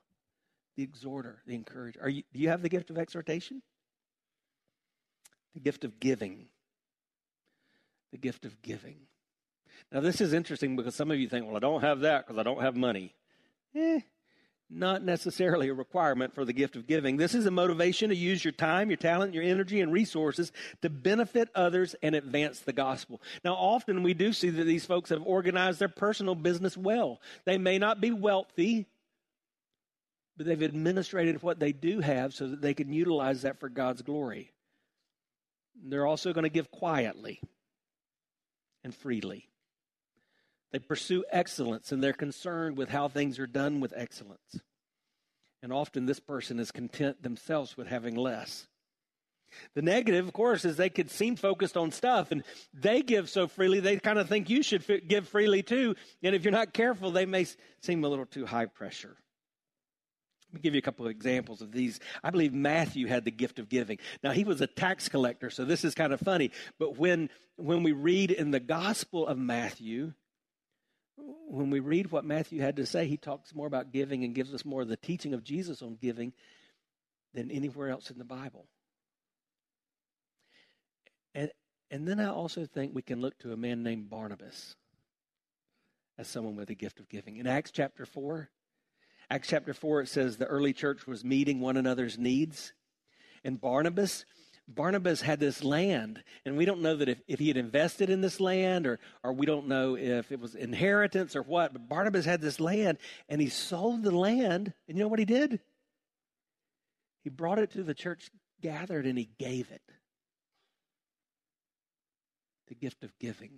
the 0.78 0.84
exhorter, 0.84 1.42
the 1.44 1.56
encourager. 1.56 1.98
Are 2.00 2.08
you, 2.08 2.22
do 2.32 2.38
you 2.38 2.50
have 2.50 2.62
the 2.62 2.68
gift 2.68 2.88
of 2.88 2.98
exhortation? 2.98 3.62
The 5.54 5.60
gift 5.60 5.82
of 5.82 5.98
giving. 5.98 6.46
The 8.12 8.18
gift 8.18 8.44
of 8.44 8.62
giving. 8.62 8.94
Now, 9.90 9.98
this 9.98 10.20
is 10.20 10.32
interesting 10.32 10.76
because 10.76 10.94
some 10.94 11.10
of 11.10 11.18
you 11.18 11.28
think, 11.28 11.46
well, 11.46 11.56
I 11.56 11.58
don't 11.58 11.80
have 11.80 12.00
that 12.00 12.24
because 12.24 12.38
I 12.38 12.44
don't 12.44 12.62
have 12.62 12.76
money. 12.76 13.12
Eh, 13.74 13.98
not 14.70 15.02
necessarily 15.02 15.68
a 15.68 15.74
requirement 15.74 16.32
for 16.32 16.44
the 16.44 16.52
gift 16.52 16.76
of 16.76 16.86
giving. 16.86 17.16
This 17.16 17.34
is 17.34 17.46
a 17.46 17.50
motivation 17.50 18.10
to 18.10 18.16
use 18.16 18.44
your 18.44 18.52
time, 18.52 18.88
your 18.88 18.98
talent, 18.98 19.34
your 19.34 19.42
energy, 19.42 19.80
and 19.80 19.92
resources 19.92 20.52
to 20.82 20.88
benefit 20.88 21.48
others 21.56 21.96
and 22.04 22.14
advance 22.14 22.60
the 22.60 22.72
gospel. 22.72 23.20
Now, 23.44 23.54
often 23.54 24.04
we 24.04 24.14
do 24.14 24.32
see 24.32 24.50
that 24.50 24.62
these 24.62 24.86
folks 24.86 25.10
have 25.10 25.22
organized 25.26 25.80
their 25.80 25.88
personal 25.88 26.36
business 26.36 26.76
well. 26.76 27.20
They 27.46 27.58
may 27.58 27.78
not 27.78 28.00
be 28.00 28.12
wealthy, 28.12 28.86
but 30.38 30.46
they've 30.46 30.62
administrated 30.62 31.42
what 31.42 31.58
they 31.58 31.72
do 31.72 32.00
have 32.00 32.32
so 32.32 32.46
that 32.46 32.62
they 32.62 32.72
can 32.72 32.92
utilize 32.92 33.42
that 33.42 33.58
for 33.58 33.68
God's 33.68 34.02
glory. 34.02 34.52
They're 35.84 36.06
also 36.06 36.32
going 36.32 36.44
to 36.44 36.48
give 36.48 36.70
quietly 36.70 37.40
and 38.84 38.94
freely. 38.94 39.48
They 40.70 40.78
pursue 40.78 41.24
excellence 41.30 41.90
and 41.90 42.02
they're 42.02 42.12
concerned 42.12 42.78
with 42.78 42.88
how 42.88 43.08
things 43.08 43.40
are 43.40 43.46
done 43.48 43.80
with 43.80 43.92
excellence. 43.96 44.60
And 45.60 45.72
often 45.72 46.06
this 46.06 46.20
person 46.20 46.60
is 46.60 46.70
content 46.70 47.20
themselves 47.20 47.76
with 47.76 47.88
having 47.88 48.14
less. 48.14 48.68
The 49.74 49.82
negative, 49.82 50.26
of 50.28 50.32
course, 50.32 50.64
is 50.64 50.76
they 50.76 50.90
could 50.90 51.10
seem 51.10 51.34
focused 51.34 51.76
on 51.76 51.90
stuff 51.90 52.30
and 52.30 52.44
they 52.72 53.02
give 53.02 53.28
so 53.28 53.48
freely, 53.48 53.80
they 53.80 53.98
kind 53.98 54.20
of 54.20 54.28
think 54.28 54.50
you 54.50 54.62
should 54.62 54.84
give 55.08 55.26
freely 55.26 55.64
too. 55.64 55.96
And 56.22 56.36
if 56.36 56.44
you're 56.44 56.52
not 56.52 56.72
careful, 56.72 57.10
they 57.10 57.26
may 57.26 57.46
seem 57.80 58.04
a 58.04 58.08
little 58.08 58.26
too 58.26 58.46
high 58.46 58.66
pressure. 58.66 59.16
Let 60.48 60.54
me 60.54 60.60
give 60.62 60.74
you 60.74 60.78
a 60.78 60.82
couple 60.82 61.04
of 61.04 61.10
examples 61.10 61.60
of 61.60 61.72
these. 61.72 62.00
I 62.24 62.30
believe 62.30 62.54
Matthew 62.54 63.06
had 63.06 63.24
the 63.24 63.30
gift 63.30 63.58
of 63.58 63.68
giving. 63.68 63.98
Now, 64.22 64.30
he 64.30 64.44
was 64.44 64.62
a 64.62 64.66
tax 64.66 65.08
collector, 65.08 65.50
so 65.50 65.64
this 65.64 65.84
is 65.84 65.94
kind 65.94 66.12
of 66.12 66.20
funny. 66.20 66.52
But 66.78 66.96
when, 66.96 67.28
when 67.56 67.82
we 67.82 67.92
read 67.92 68.30
in 68.30 68.50
the 68.50 68.60
Gospel 68.60 69.26
of 69.26 69.36
Matthew, 69.36 70.14
when 71.16 71.68
we 71.68 71.80
read 71.80 72.10
what 72.10 72.24
Matthew 72.24 72.62
had 72.62 72.76
to 72.76 72.86
say, 72.86 73.06
he 73.06 73.18
talks 73.18 73.54
more 73.54 73.66
about 73.66 73.92
giving 73.92 74.24
and 74.24 74.34
gives 74.34 74.54
us 74.54 74.64
more 74.64 74.82
of 74.82 74.88
the 74.88 74.96
teaching 74.96 75.34
of 75.34 75.44
Jesus 75.44 75.82
on 75.82 75.98
giving 76.00 76.32
than 77.34 77.50
anywhere 77.50 77.90
else 77.90 78.10
in 78.10 78.16
the 78.16 78.24
Bible. 78.24 78.66
And, 81.34 81.50
and 81.90 82.08
then 82.08 82.20
I 82.20 82.30
also 82.30 82.64
think 82.64 82.94
we 82.94 83.02
can 83.02 83.20
look 83.20 83.38
to 83.40 83.52
a 83.52 83.56
man 83.56 83.82
named 83.82 84.08
Barnabas 84.08 84.76
as 86.16 86.26
someone 86.26 86.56
with 86.56 86.70
a 86.70 86.74
gift 86.74 87.00
of 87.00 87.08
giving. 87.08 87.36
In 87.36 87.46
Acts 87.46 87.70
chapter 87.70 88.06
4, 88.06 88.48
Acts 89.30 89.48
chapter 89.48 89.74
4, 89.74 90.02
it 90.02 90.08
says 90.08 90.36
the 90.36 90.46
early 90.46 90.72
church 90.72 91.06
was 91.06 91.24
meeting 91.24 91.60
one 91.60 91.76
another's 91.76 92.18
needs. 92.18 92.72
And 93.44 93.60
Barnabas, 93.60 94.24
Barnabas 94.66 95.20
had 95.20 95.38
this 95.38 95.62
land, 95.62 96.22
and 96.46 96.56
we 96.56 96.64
don't 96.64 96.80
know 96.80 96.96
that 96.96 97.08
if, 97.08 97.20
if 97.28 97.38
he 97.38 97.48
had 97.48 97.58
invested 97.58 98.08
in 98.08 98.22
this 98.22 98.40
land 98.40 98.86
or, 98.86 98.98
or 99.22 99.34
we 99.34 99.44
don't 99.44 99.68
know 99.68 99.96
if 99.96 100.32
it 100.32 100.40
was 100.40 100.54
inheritance 100.54 101.36
or 101.36 101.42
what, 101.42 101.72
but 101.72 101.88
Barnabas 101.88 102.24
had 102.24 102.40
this 102.40 102.58
land 102.58 102.98
and 103.28 103.40
he 103.40 103.48
sold 103.48 104.02
the 104.02 104.10
land, 104.10 104.72
and 104.88 104.96
you 104.96 105.04
know 105.04 105.08
what 105.08 105.18
he 105.18 105.26
did? 105.26 105.60
He 107.22 107.30
brought 107.30 107.58
it 107.58 107.72
to 107.72 107.82
the 107.82 107.94
church 107.94 108.30
gathered 108.62 109.06
and 109.06 109.18
he 109.18 109.28
gave 109.38 109.70
it. 109.70 109.82
The 112.68 112.74
gift 112.74 113.04
of 113.04 113.18
giving. 113.18 113.50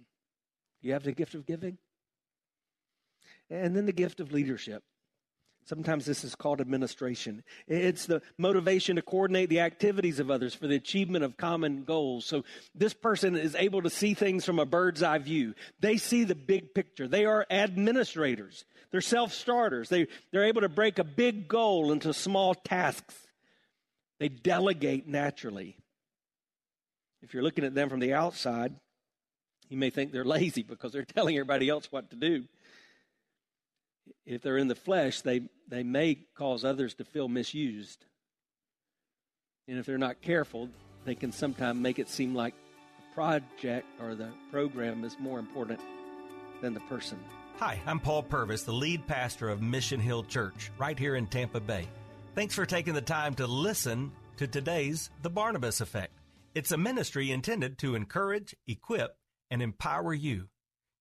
You 0.82 0.94
have 0.94 1.04
the 1.04 1.12
gift 1.12 1.34
of 1.34 1.46
giving? 1.46 1.78
And 3.48 3.76
then 3.76 3.86
the 3.86 3.92
gift 3.92 4.20
of 4.20 4.32
leadership. 4.32 4.82
Sometimes 5.70 6.04
this 6.04 6.24
is 6.24 6.34
called 6.34 6.60
administration. 6.60 7.44
It's 7.68 8.06
the 8.06 8.22
motivation 8.36 8.96
to 8.96 9.02
coordinate 9.02 9.50
the 9.50 9.60
activities 9.60 10.18
of 10.18 10.28
others 10.28 10.52
for 10.52 10.66
the 10.66 10.74
achievement 10.74 11.22
of 11.22 11.36
common 11.36 11.84
goals. 11.84 12.24
So 12.24 12.42
this 12.74 12.92
person 12.92 13.36
is 13.36 13.54
able 13.54 13.80
to 13.82 13.88
see 13.88 14.14
things 14.14 14.44
from 14.44 14.58
a 14.58 14.66
bird's 14.66 15.00
eye 15.00 15.18
view. 15.18 15.54
They 15.78 15.96
see 15.96 16.24
the 16.24 16.34
big 16.34 16.74
picture. 16.74 17.06
They 17.06 17.24
are 17.24 17.46
administrators. 17.48 18.64
They're 18.90 19.00
self 19.00 19.32
starters. 19.32 19.88
They, 19.88 20.08
they're 20.32 20.46
able 20.46 20.62
to 20.62 20.68
break 20.68 20.98
a 20.98 21.04
big 21.04 21.46
goal 21.46 21.92
into 21.92 22.12
small 22.14 22.56
tasks. 22.56 23.14
They 24.18 24.28
delegate 24.28 25.06
naturally. 25.06 25.76
If 27.22 27.32
you're 27.32 27.44
looking 27.44 27.64
at 27.64 27.76
them 27.76 27.88
from 27.88 28.00
the 28.00 28.14
outside, 28.14 28.74
you 29.68 29.76
may 29.76 29.90
think 29.90 30.10
they're 30.10 30.24
lazy 30.40 30.64
because 30.64 30.90
they're 30.90 31.04
telling 31.04 31.36
everybody 31.36 31.68
else 31.68 31.92
what 31.92 32.10
to 32.10 32.16
do 32.16 32.48
if 34.26 34.42
they're 34.42 34.58
in 34.58 34.68
the 34.68 34.74
flesh, 34.74 35.20
they, 35.22 35.42
they 35.68 35.82
may 35.82 36.18
cause 36.36 36.64
others 36.64 36.94
to 36.94 37.04
feel 37.04 37.28
misused. 37.28 38.06
And 39.68 39.78
if 39.78 39.86
they're 39.86 39.98
not 39.98 40.20
careful, 40.20 40.68
they 41.04 41.14
can 41.14 41.32
sometimes 41.32 41.80
make 41.80 41.98
it 41.98 42.08
seem 42.08 42.34
like 42.34 42.54
the 42.96 43.14
project 43.14 43.86
or 44.00 44.14
the 44.14 44.30
program 44.50 45.04
is 45.04 45.16
more 45.18 45.38
important 45.38 45.80
than 46.60 46.74
the 46.74 46.80
person. 46.80 47.18
Hi, 47.58 47.80
I'm 47.86 48.00
Paul 48.00 48.22
Purvis, 48.22 48.62
the 48.62 48.72
lead 48.72 49.06
pastor 49.06 49.48
of 49.48 49.60
Mission 49.60 50.00
Hill 50.00 50.24
Church, 50.24 50.70
right 50.78 50.98
here 50.98 51.16
in 51.16 51.26
Tampa 51.26 51.60
Bay. 51.60 51.86
Thanks 52.34 52.54
for 52.54 52.64
taking 52.64 52.94
the 52.94 53.02
time 53.02 53.34
to 53.34 53.46
listen 53.46 54.12
to 54.38 54.46
today's 54.46 55.10
The 55.22 55.30
Barnabas 55.30 55.80
Effect. 55.80 56.12
It's 56.54 56.72
a 56.72 56.78
ministry 56.78 57.30
intended 57.30 57.78
to 57.78 57.94
encourage, 57.94 58.56
equip, 58.66 59.16
and 59.50 59.60
empower 59.60 60.14
you 60.14 60.48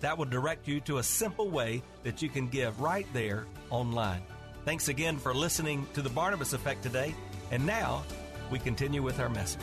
That 0.00 0.16
will 0.16 0.24
direct 0.24 0.66
you 0.66 0.80
to 0.80 0.98
a 0.98 1.02
simple 1.02 1.50
way 1.50 1.82
that 2.04 2.22
you 2.22 2.28
can 2.28 2.48
give 2.48 2.80
right 2.80 3.06
there 3.12 3.46
online. 3.68 4.22
Thanks 4.64 4.88
again 4.88 5.18
for 5.18 5.34
listening 5.34 5.86
to 5.94 6.02
the 6.02 6.10
Barnabas 6.10 6.52
Effect 6.52 6.82
today. 6.82 7.14
And 7.50 7.64
now 7.64 8.02
we 8.50 8.58
continue 8.58 9.02
with 9.02 9.20
our 9.20 9.28
message. 9.28 9.60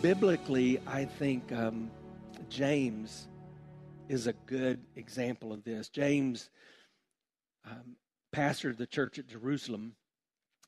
Biblically, 0.00 0.80
I 0.86 1.06
think 1.06 1.50
um, 1.52 1.90
James 2.50 3.28
is 4.08 4.26
a 4.26 4.32
good 4.46 4.80
example 4.96 5.52
of 5.52 5.64
this. 5.64 5.88
James 5.88 6.50
um, 7.64 7.96
pastored 8.34 8.76
the 8.76 8.86
church 8.86 9.18
at 9.18 9.26
Jerusalem. 9.26 9.94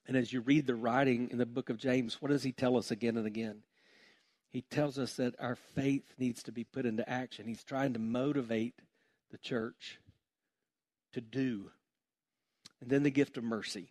And 0.09 0.17
as 0.17 0.33
you 0.33 0.41
read 0.41 0.67
the 0.67 0.75
writing 0.75 1.29
in 1.31 1.39
the 1.39 1.47
book 1.47 1.69
of 1.69 1.77
James, 1.77 2.23
what 2.23 2.31
does 2.31 2.43
he 2.43 2.53
tell 2.53 2.77
us 2.77 2.91
again 2.91 3.17
and 3.17 3.27
again? 3.27 3.63
He 4.51 4.63
tells 4.63 4.99
us 4.99 5.17
that 5.17 5.35
our 5.39 5.57
faith 5.57 6.15
needs 6.19 6.43
to 6.45 6.53
be 6.53 6.65
put 6.65 6.87
into 6.87 7.09
action. 7.09 7.47
He's 7.47 7.65
trying 7.65 7.93
to 7.93 7.99
motivate 7.99 8.81
the 9.31 9.39
church 9.39 9.99
to 11.13 11.21
do. 11.21 11.71
And 12.81 12.91
then 12.91 13.03
the 13.03 13.11
gift 13.11 13.37
of 13.37 13.45
mercy. 13.45 13.91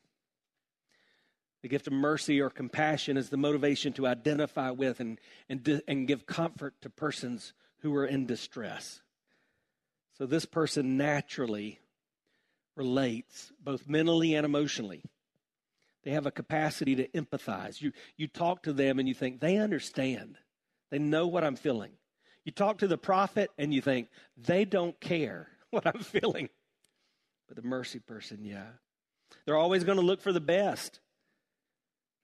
The 1.62 1.69
gift 1.69 1.88
of 1.88 1.93
mercy 1.93 2.41
or 2.41 2.50
compassion 2.50 3.17
is 3.17 3.29
the 3.29 3.38
motivation 3.38 3.93
to 3.93 4.05
identify 4.05 4.69
with 4.69 5.00
and, 5.00 5.19
and, 5.50 5.81
and 5.88 6.07
give 6.07 6.27
comfort 6.27 6.75
to 6.81 6.89
persons 6.89 7.53
who 7.80 7.95
are 7.95 8.06
in 8.06 8.27
distress. 8.27 9.01
So 10.17 10.25
this 10.25 10.45
person 10.45 10.97
naturally 10.97 11.80
relates 12.75 13.51
both 13.60 13.88
mentally 13.88 14.36
and 14.36 14.45
emotionally. 14.45 15.03
They 16.03 16.12
have 16.12 16.27
a 16.27 16.32
capacity 16.32 16.95
to 16.95 17.08
empathize. 17.10 17.82
You, 17.82 17.91
you 18.15 18.27
talk 18.27 18.63
to 18.63 18.73
them 18.73 18.99
and 18.99 19.08
you 19.08 19.15
think 19.15 19.39
they 19.39 19.58
understand. 19.58 20.38
They 20.91 21.00
know 21.00 21.28
what 21.28 21.43
I'm 21.43 21.56
feeling. 21.56 21.91
You 22.43 22.52
talk 22.52 22.80
to 22.80 22.88
the 22.88 22.98
prophet 22.98 23.50
and 23.58 23.74
you 23.74 23.82
think, 23.82 24.10
they 24.38 24.65
don't 24.65 25.00
care 25.00 25.50
what 25.71 25.86
I'm 25.88 26.02
feeling. 26.02 26.50
But 27.48 27.58
the 27.58 27.63
mercy 27.63 28.00
person, 28.00 28.43
yeah. 28.43 28.67
They're 29.45 29.58
always 29.58 29.84
going 29.84 29.98
to 30.00 30.06
look 30.06 30.21
for 30.21 30.32
the 30.32 30.39
best. 30.39 31.00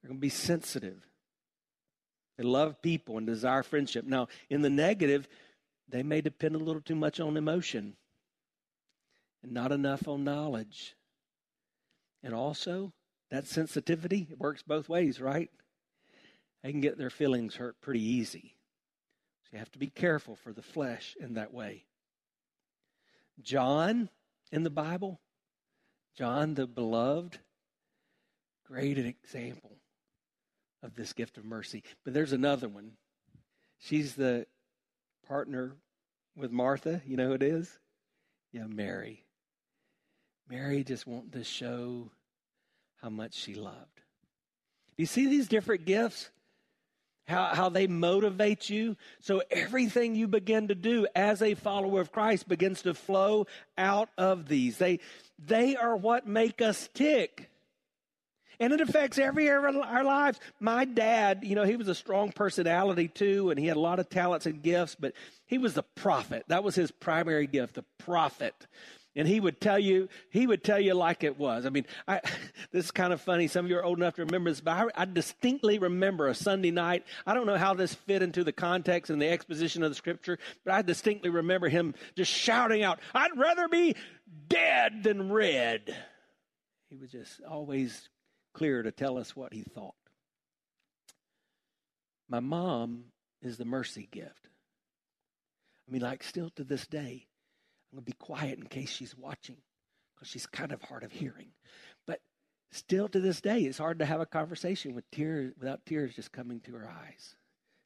They're 0.02 0.10
going 0.10 0.20
to 0.20 0.22
be 0.22 0.30
sensitive. 0.30 1.08
They 2.38 2.44
love 2.44 2.82
people 2.82 3.18
and 3.18 3.28
desire 3.28 3.64
friendship. 3.64 4.06
Now, 4.06 4.28
in 4.50 4.62
the 4.62 4.70
negative, 4.70 5.28
they 5.90 6.02
may 6.02 6.22
depend 6.22 6.56
a 6.56 6.60
little 6.60 6.82
too 6.82 6.96
much 6.96 7.20
on 7.20 7.38
emotion 7.38 7.96
and 9.44 9.52
not 9.52 9.72
enough 9.72 10.08
on 10.08 10.24
knowledge. 10.24 10.96
And 12.24 12.34
also, 12.34 12.94
that 13.30 13.48
sensitivity 13.48 14.28
it 14.32 14.40
works 14.40 14.64
both 14.64 14.90
ways, 14.90 15.20
right? 15.20 15.50
They 16.64 16.72
can 16.72 16.82
get 16.82 16.98
their 16.98 17.10
feelings 17.10 17.56
hurt 17.56 17.82
pretty 17.82 18.04
easy. 18.04 18.56
So 19.44 19.50
you 19.54 19.60
have 19.60 19.72
to 19.72 19.80
be 19.80 19.88
careful 19.88 20.36
for 20.36 20.54
the 20.54 20.62
flesh 20.62 21.16
in 21.20 21.34
that 21.36 21.54
way. 21.54 21.86
John 23.42 24.10
in 24.52 24.64
the 24.64 24.70
Bible, 24.70 25.20
John 26.18 26.54
the 26.54 26.68
beloved, 26.68 27.40
great 28.68 28.98
an 28.98 29.06
example 29.06 29.78
of 30.84 30.96
this 30.96 31.14
gift 31.14 31.38
of 31.38 31.46
mercy. 31.46 31.84
But 32.04 32.14
there's 32.14 32.34
another 32.34 32.68
one. 32.68 32.92
She's 33.80 34.16
the 34.16 34.46
partner 35.28 35.76
with 36.36 36.52
Martha. 36.52 37.02
You 37.06 37.18
know 37.18 37.28
who 37.28 37.34
it 37.34 37.44
is? 37.44 37.80
Yeah, 38.52 38.68
Mary. 38.68 39.26
Mary 40.50 40.84
just 40.84 41.08
wanted 41.08 41.34
to 41.34 41.44
show 41.44 42.12
how 43.02 43.10
much 43.10 43.34
she 43.34 43.56
loved. 43.56 44.02
Do 44.96 45.04
you 45.04 45.06
see 45.06 45.28
these 45.28 45.48
different 45.48 45.86
gifts? 45.86 46.30
How, 47.28 47.46
how 47.54 47.70
they 47.70 47.88
motivate 47.88 48.70
you. 48.70 48.98
So 49.20 49.42
everything 49.50 50.16
you 50.16 50.28
begin 50.28 50.68
to 50.68 50.76
do 50.76 51.08
as 51.16 51.42
a 51.42 51.56
follower 51.56 52.02
of 52.02 52.12
Christ 52.12 52.48
begins 52.48 52.82
to 52.84 52.94
flow 52.94 53.48
out 53.78 54.10
of 54.18 54.48
these. 54.48 54.78
They, 54.78 55.00
they 55.40 55.76
are 55.76 55.96
what 55.96 56.28
make 56.28 56.62
us 56.62 56.90
tick. 56.94 57.50
And 58.60 58.74
it 58.74 58.82
affects 58.82 59.18
every 59.18 59.48
area 59.48 59.70
of 59.70 59.76
our 59.78 60.04
lives. 60.04 60.40
My 60.60 60.86
dad, 60.86 61.40
you 61.44 61.56
know, 61.56 61.64
he 61.64 61.78
was 61.78 61.88
a 61.88 61.96
strong 61.96 62.32
personality 62.32 63.08
too, 63.08 63.50
and 63.50 63.60
he 63.60 63.66
had 63.66 63.76
a 63.76 63.80
lot 63.80 63.98
of 63.98 64.08
talents 64.08 64.46
and 64.46 64.62
gifts, 64.62 64.96
but 65.00 65.14
he 65.48 65.58
was 65.58 65.74
the 65.74 65.84
prophet. 65.96 66.44
That 66.48 66.64
was 66.64 66.76
his 66.76 66.92
primary 66.92 67.48
gift, 67.48 67.74
the 67.74 67.86
prophet 67.98 68.54
and 69.16 69.28
he 69.28 69.40
would 69.40 69.60
tell 69.60 69.80
you 69.80 70.08
he 70.30 70.48
would 70.48 70.64
tell 70.64 70.80
you 70.80 70.94
like 70.94 71.24
it 71.24 71.38
was. 71.38 71.66
I 71.66 71.70
mean 71.70 71.86
I, 72.08 72.22
this 72.72 72.86
is 72.86 72.92
kind 72.92 73.14
of 73.14 73.22
funny. 73.22 73.48
Some 73.48 73.66
of 73.66 73.72
you 73.72 73.78
are 73.78 73.84
old 73.84 73.98
enough 73.98 74.16
to 74.16 74.26
remember 74.26 74.50
this 74.50 74.62
but 74.62 74.72
I, 74.72 75.02
I, 75.02 75.06
distinctly 75.06 75.80
remember 75.80 76.28
a 76.28 76.36
sunday 76.36 76.72
night. 76.72 77.06
I 77.26 77.34
don't 77.34 77.46
know 77.46 77.58
how 77.58 77.74
this 77.74 77.94
fit 77.94 78.22
into 78.22 78.44
the 78.44 78.54
context 78.54 79.12
and 79.12 79.22
the 79.22 79.30
exposition 79.30 79.84
of 79.84 79.92
the 79.92 79.96
scripture 79.96 80.38
but 80.64 80.74
i 80.74 80.82
distinctly 80.82 81.30
remember 81.30 81.70
him 81.70 81.94
just 82.16 82.32
shouting 82.32 82.84
out 82.84 83.00
i'd 83.14 83.38
rather 83.38 83.68
be 83.68 83.96
dead 84.48 85.04
than 85.04 85.32
red. 85.32 85.96
He 86.90 86.98
was 86.98 87.12
just 87.12 87.42
always 87.50 88.10
clear 88.54 88.84
to 88.84 88.92
tell 88.92 89.18
us 89.18 89.36
what 89.36 89.54
he 89.54 89.64
thought. 89.64 89.96
My 92.30 92.40
mom 92.40 93.06
is 93.42 93.58
the 93.58 93.66
mercy 93.66 94.08
gift. 94.12 94.48
I 95.88 95.92
mean 95.92 96.02
like 96.02 96.24
still 96.24 96.50
to 96.52 96.64
this 96.64 96.88
day 96.88 97.28
I'm 97.92 97.98
going 97.98 98.06
to 98.06 98.12
be 98.12 98.18
quiet 98.18 98.58
in 98.58 98.68
case 98.68 98.90
she's 98.90 99.18
watching 99.18 99.58
because 100.16 100.30
she's 100.30 100.46
kind 100.46 100.72
of 100.72 100.82
hard 100.82 101.04
of 101.04 101.12
hearing. 101.12 101.50
But 102.08 102.20
still 102.72 103.08
to 103.10 103.20
this 103.20 103.42
day, 103.42 103.62
it's 103.62 103.78
hard 103.78 104.00
to 104.00 104.06
have 104.06 104.22
a 104.22 104.26
conversation 104.26 104.96
with 104.96 105.10
tears 105.12 105.54
without 105.60 105.86
tears 105.86 106.16
just 106.16 106.32
coming 106.32 106.62
to 106.62 106.74
her 106.76 106.90
eyes. 106.90 107.36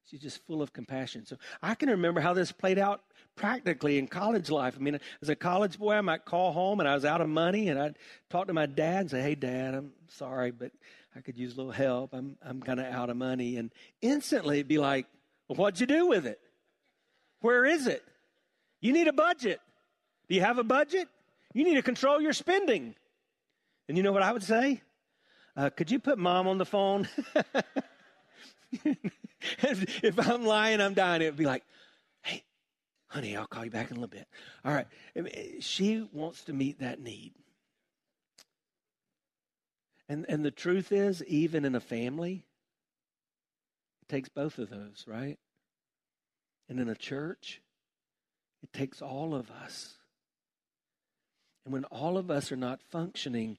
She's 0.10 0.20
just 0.20 0.46
full 0.46 0.62
of 0.62 0.72
compassion. 0.72 1.26
So 1.26 1.38
I 1.64 1.74
can 1.74 1.90
remember 1.90 2.22
how 2.22 2.34
this 2.34 2.52
played 2.52 2.78
out 2.78 3.02
practically 3.36 3.98
in 3.98 4.08
college 4.08 4.52
life. 4.52 4.76
I 4.78 4.80
mean, 4.80 5.00
as 5.22 5.30
a 5.30 5.36
college 5.36 5.80
boy, 5.80 5.94
I 5.94 6.02
might 6.02 6.26
call 6.26 6.52
home 6.52 6.80
and 6.80 6.88
I 6.88 6.94
was 6.94 7.06
out 7.06 7.22
of 7.22 7.30
money 7.30 7.70
and 7.70 7.80
I'd 7.80 7.98
talk 8.30 8.48
to 8.48 8.54
my 8.54 8.68
dad 8.68 9.02
and 9.02 9.12
say, 9.12 9.24
Hey, 9.24 9.34
dad, 9.34 9.74
I'm 9.74 9.94
sorry, 10.10 10.52
but 10.52 10.72
I 11.16 11.22
could 11.22 11.38
use 11.38 11.54
a 11.54 11.58
little 11.58 11.72
help. 11.72 12.14
I'm, 12.14 12.38
I'm 12.44 12.62
kind 12.62 12.80
of 12.80 12.86
out 12.86 13.10
of 13.10 13.18
money. 13.18 13.58
And 13.58 13.72
instantly 14.04 14.58
it'd 14.58 14.68
be 14.68 14.78
like, 14.78 15.08
well, 15.48 15.56
What'd 15.56 15.80
you 15.80 15.88
do 15.88 16.08
with 16.08 16.28
it? 16.28 16.40
Where 17.42 17.66
is 17.66 17.88
it? 17.88 18.04
You 18.82 18.94
need 18.94 19.08
a 19.08 19.14
budget. 19.14 19.60
Do 20.28 20.36
you 20.36 20.42
have 20.42 20.58
a 20.58 20.64
budget? 20.64 21.08
You 21.54 21.64
need 21.64 21.76
to 21.76 21.82
control 21.82 22.22
your 22.22 22.34
spending. 22.34 22.96
And 23.88 23.98
you 23.98 24.04
know 24.04 24.12
what 24.12 24.24
I 24.24 24.32
would 24.32 24.44
say? 24.44 24.82
Uh, 25.56 25.70
could 25.70 25.90
you 25.90 26.00
put 26.00 26.18
mom 26.18 26.48
on 26.48 26.58
the 26.58 26.66
phone? 26.66 27.08
if 28.84 30.20
I'm 30.20 30.46
lying, 30.46 30.82
I'm 30.82 30.94
dying. 30.94 31.22
It 31.22 31.26
would 31.26 31.38
be 31.38 31.46
like, 31.46 31.64
hey, 32.24 32.44
honey, 33.08 33.38
I'll 33.38 33.48
call 33.48 33.64
you 33.64 33.72
back 33.72 33.92
in 33.92 33.98
a 33.98 34.00
little 34.00 34.10
bit. 34.10 34.28
All 34.66 34.74
right. 34.74 34.88
She 35.62 36.08
wants 36.12 36.44
to 36.46 36.54
meet 36.54 36.80
that 36.80 37.00
need. 37.00 37.34
And, 40.10 40.26
and 40.28 40.44
the 40.44 40.52
truth 40.52 40.92
is, 40.92 41.24
even 41.24 41.66
in 41.66 41.74
a 41.74 41.80
family, 41.80 42.46
it 44.02 44.10
takes 44.10 44.30
both 44.30 44.60
of 44.60 44.70
those, 44.70 45.06
right? 45.08 45.40
And 46.70 46.80
in 46.80 46.90
a 46.90 46.96
church, 46.96 47.62
it 48.62 48.74
takes 48.74 49.02
all 49.02 49.34
of 49.34 49.50
us. 49.50 49.98
And 51.66 51.74
when 51.74 51.84
all 51.86 52.18
of 52.18 52.30
us 52.30 52.52
are 52.52 52.58
not 52.58 52.80
functioning, 52.92 53.58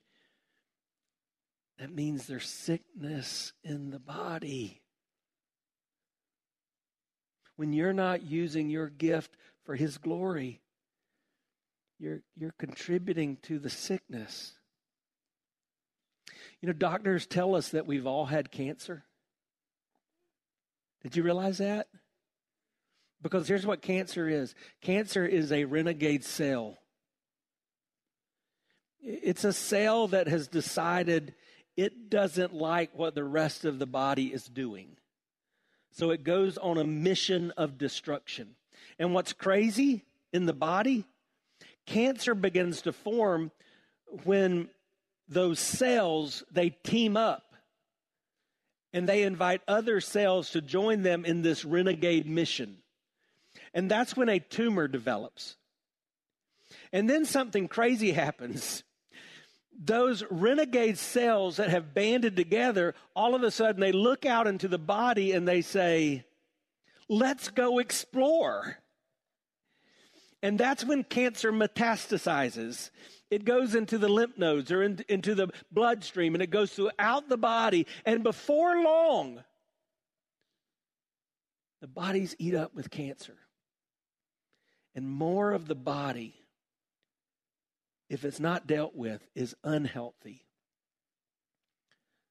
that 1.78 1.92
means 1.92 2.26
there's 2.26 2.48
sickness 2.48 3.52
in 3.62 3.90
the 3.90 3.98
body. 3.98 4.80
When 7.56 7.72
you're 7.72 7.92
not 7.92 8.22
using 8.22 8.70
your 8.70 8.88
gift 8.88 9.36
for 9.64 9.74
His 9.74 9.98
glory, 9.98 10.60
you're, 11.98 12.22
you're 12.36 12.54
contributing 12.58 13.38
to 13.42 13.58
the 13.58 13.70
sickness. 13.70 14.52
You 16.60 16.68
know, 16.68 16.72
doctors 16.72 17.26
tell 17.26 17.54
us 17.54 17.70
that 17.70 17.86
we've 17.86 18.06
all 18.06 18.26
had 18.26 18.50
cancer. 18.50 19.04
Did 21.02 21.16
you 21.16 21.22
realize 21.22 21.58
that? 21.58 21.88
Because 23.22 23.48
here's 23.48 23.66
what 23.66 23.82
cancer 23.82 24.28
is 24.28 24.54
cancer 24.80 25.26
is 25.26 25.50
a 25.52 25.64
renegade 25.64 26.24
cell. 26.24 26.78
It's 29.00 29.44
a 29.44 29.52
cell 29.52 30.08
that 30.08 30.28
has 30.28 30.48
decided 30.48 31.34
it 31.76 32.10
doesn't 32.10 32.54
like 32.54 32.90
what 32.94 33.14
the 33.14 33.24
rest 33.24 33.64
of 33.64 33.78
the 33.78 33.86
body 33.86 34.32
is 34.32 34.46
doing. 34.46 34.96
So 35.92 36.10
it 36.10 36.24
goes 36.24 36.58
on 36.58 36.78
a 36.78 36.84
mission 36.84 37.52
of 37.56 37.78
destruction. 37.78 38.56
And 38.98 39.14
what's 39.14 39.32
crazy 39.32 40.04
in 40.32 40.46
the 40.46 40.52
body? 40.52 41.04
Cancer 41.86 42.34
begins 42.34 42.82
to 42.82 42.92
form 42.92 43.50
when 44.24 44.68
those 45.28 45.58
cells 45.58 46.44
they 46.50 46.70
team 46.70 47.16
up 47.16 47.54
and 48.92 49.08
they 49.08 49.22
invite 49.22 49.60
other 49.68 50.00
cells 50.00 50.50
to 50.50 50.60
join 50.60 51.02
them 51.02 51.24
in 51.24 51.42
this 51.42 51.64
renegade 51.64 52.26
mission. 52.26 52.78
And 53.74 53.90
that's 53.90 54.16
when 54.16 54.28
a 54.28 54.38
tumor 54.38 54.88
develops. 54.88 55.56
And 56.92 57.08
then 57.08 57.24
something 57.24 57.68
crazy 57.68 58.12
happens. 58.12 58.82
Those 59.78 60.24
renegade 60.30 60.98
cells 60.98 61.56
that 61.56 61.68
have 61.68 61.92
banded 61.92 62.34
together, 62.34 62.94
all 63.14 63.34
of 63.34 63.42
a 63.42 63.50
sudden 63.50 63.80
they 63.80 63.92
look 63.92 64.24
out 64.24 64.46
into 64.46 64.68
the 64.68 64.78
body 64.78 65.32
and 65.32 65.46
they 65.46 65.60
say, 65.60 66.24
Let's 67.08 67.50
go 67.50 67.78
explore. 67.78 68.78
And 70.42 70.58
that's 70.58 70.84
when 70.84 71.04
cancer 71.04 71.52
metastasizes. 71.52 72.90
It 73.30 73.44
goes 73.44 73.74
into 73.74 73.98
the 73.98 74.08
lymph 74.08 74.38
nodes 74.38 74.70
or 74.72 74.82
in, 74.82 75.04
into 75.08 75.34
the 75.34 75.48
bloodstream 75.70 76.34
and 76.34 76.42
it 76.42 76.50
goes 76.50 76.72
throughout 76.72 77.28
the 77.28 77.36
body. 77.36 77.86
And 78.04 78.22
before 78.22 78.82
long, 78.82 79.42
the 81.80 81.88
body's 81.88 82.34
eat 82.38 82.54
up 82.54 82.74
with 82.74 82.90
cancer 82.90 83.36
and 84.94 85.08
more 85.08 85.52
of 85.52 85.68
the 85.68 85.74
body, 85.74 86.34
if 88.08 88.24
it's 88.24 88.40
not 88.40 88.66
dealt 88.66 88.94
with, 88.94 89.26
is 89.34 89.54
unhealthy 89.64 90.44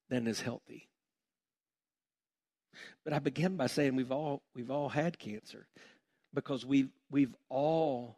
than 0.10 0.28
is 0.28 0.42
healthy. 0.42 0.88
But 3.04 3.14
I 3.14 3.20
begin 3.20 3.56
by 3.56 3.68
saying 3.68 3.96
we've 3.96 4.12
all 4.12 4.42
we've 4.54 4.72
all 4.72 4.90
had 4.90 5.20
cancer 5.20 5.68
because 6.34 6.66
we've 6.66 6.90
we've 7.10 7.36
all 7.50 8.18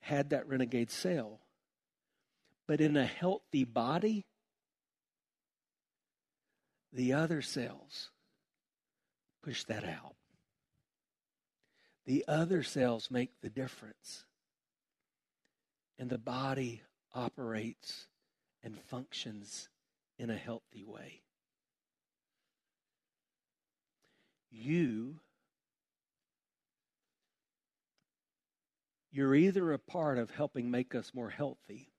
had 0.00 0.30
that 0.30 0.48
renegade 0.48 0.90
cell. 0.90 1.40
But 2.66 2.80
in 2.80 2.96
a 2.96 3.04
healthy 3.04 3.64
body, 3.64 4.24
the 6.92 7.12
other 7.12 7.42
cells 7.42 8.10
push 9.42 9.64
that 9.64 9.84
out. 9.84 10.14
The 12.06 12.24
other 12.26 12.62
cells 12.62 13.10
make 13.10 13.40
the 13.40 13.50
difference. 13.50 14.24
And 16.00 16.10
the 16.10 16.18
body 16.18 16.82
operates 17.14 18.08
and 18.64 18.76
functions 18.88 19.68
in 20.18 20.30
a 20.30 20.36
healthy 20.36 20.82
way. 20.82 21.20
You, 24.50 25.20
you're 29.12 29.36
either 29.36 29.72
a 29.72 29.78
part 29.78 30.18
of 30.18 30.32
helping 30.32 30.72
make 30.72 30.96
us 30.96 31.12
more 31.14 31.30
healthy, 31.30 31.92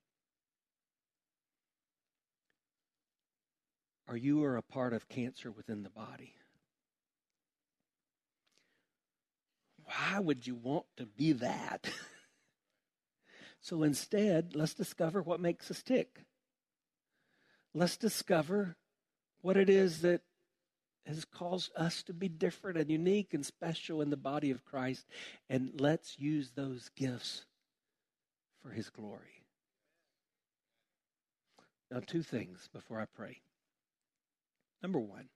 or 4.10 4.18
you 4.18 4.44
are 4.44 4.58
a 4.58 4.62
part 4.62 4.92
of 4.92 5.08
cancer 5.08 5.50
within 5.50 5.84
the 5.84 5.90
body. 5.90 6.36
why 10.12 10.20
would 10.20 10.46
you 10.46 10.56
want 10.56 10.86
to 10.98 11.06
be 11.06 11.34
that? 11.34 11.90
so 13.62 13.84
instead, 13.84 14.56
let's 14.56 14.74
discover 14.74 15.22
what 15.22 15.40
makes 15.40 15.70
us 15.72 15.84
tick. 15.84 16.26
Let's 17.74 17.98
discover 17.98 18.76
what 19.42 19.58
it 19.58 19.70
is 19.70 20.02
that 20.02 20.22
has 21.06 21.26
caused 21.26 21.72
us 21.76 22.04
to 22.04 22.14
be 22.14 22.28
different 22.28 22.78
and 22.78 22.90
unique 22.90 23.34
and 23.34 23.46
special 23.46 24.02
in 24.02 24.10
the 24.10 24.18
body 24.18 24.52
of 24.52 24.66
Christ. 24.66 25.06
And 25.50 25.80
let's 25.80 26.20
use 26.20 26.52
those 26.52 26.90
gifts 26.96 27.46
for 28.62 28.70
His 28.70 28.90
glory. 28.90 29.46
Now, 31.90 32.02
two 32.06 32.24
things 32.24 32.70
before 32.72 33.00
I 33.00 33.06
pray. 33.06 33.42
Number 34.82 35.00
one, 35.00 35.30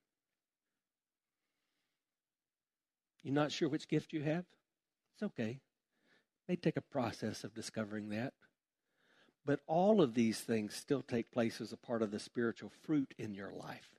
You're 3.26 3.34
not 3.34 3.52
sure 3.52 3.68
which 3.68 3.88
gift 3.88 4.14
you 4.14 4.22
have? 4.22 4.46
It's 5.16 5.24
okay. 5.24 5.60
May 6.48 6.56
take 6.56 6.78
a 6.78 6.82
process 6.82 7.44
of 7.44 7.54
discovering 7.54 8.10
that. 8.10 8.34
But 9.46 9.60
all 9.68 10.02
of 10.02 10.14
these 10.14 10.40
things 10.40 10.74
still 10.74 11.02
take 11.02 11.32
place 11.32 11.62
as 11.62 11.72
a 11.72 11.78
part 11.78 12.02
of 12.02 12.12
the 12.12 12.20
spiritual 12.20 12.72
fruit 12.84 13.14
in 13.18 13.36
your 13.36 13.52
life. 13.52 13.90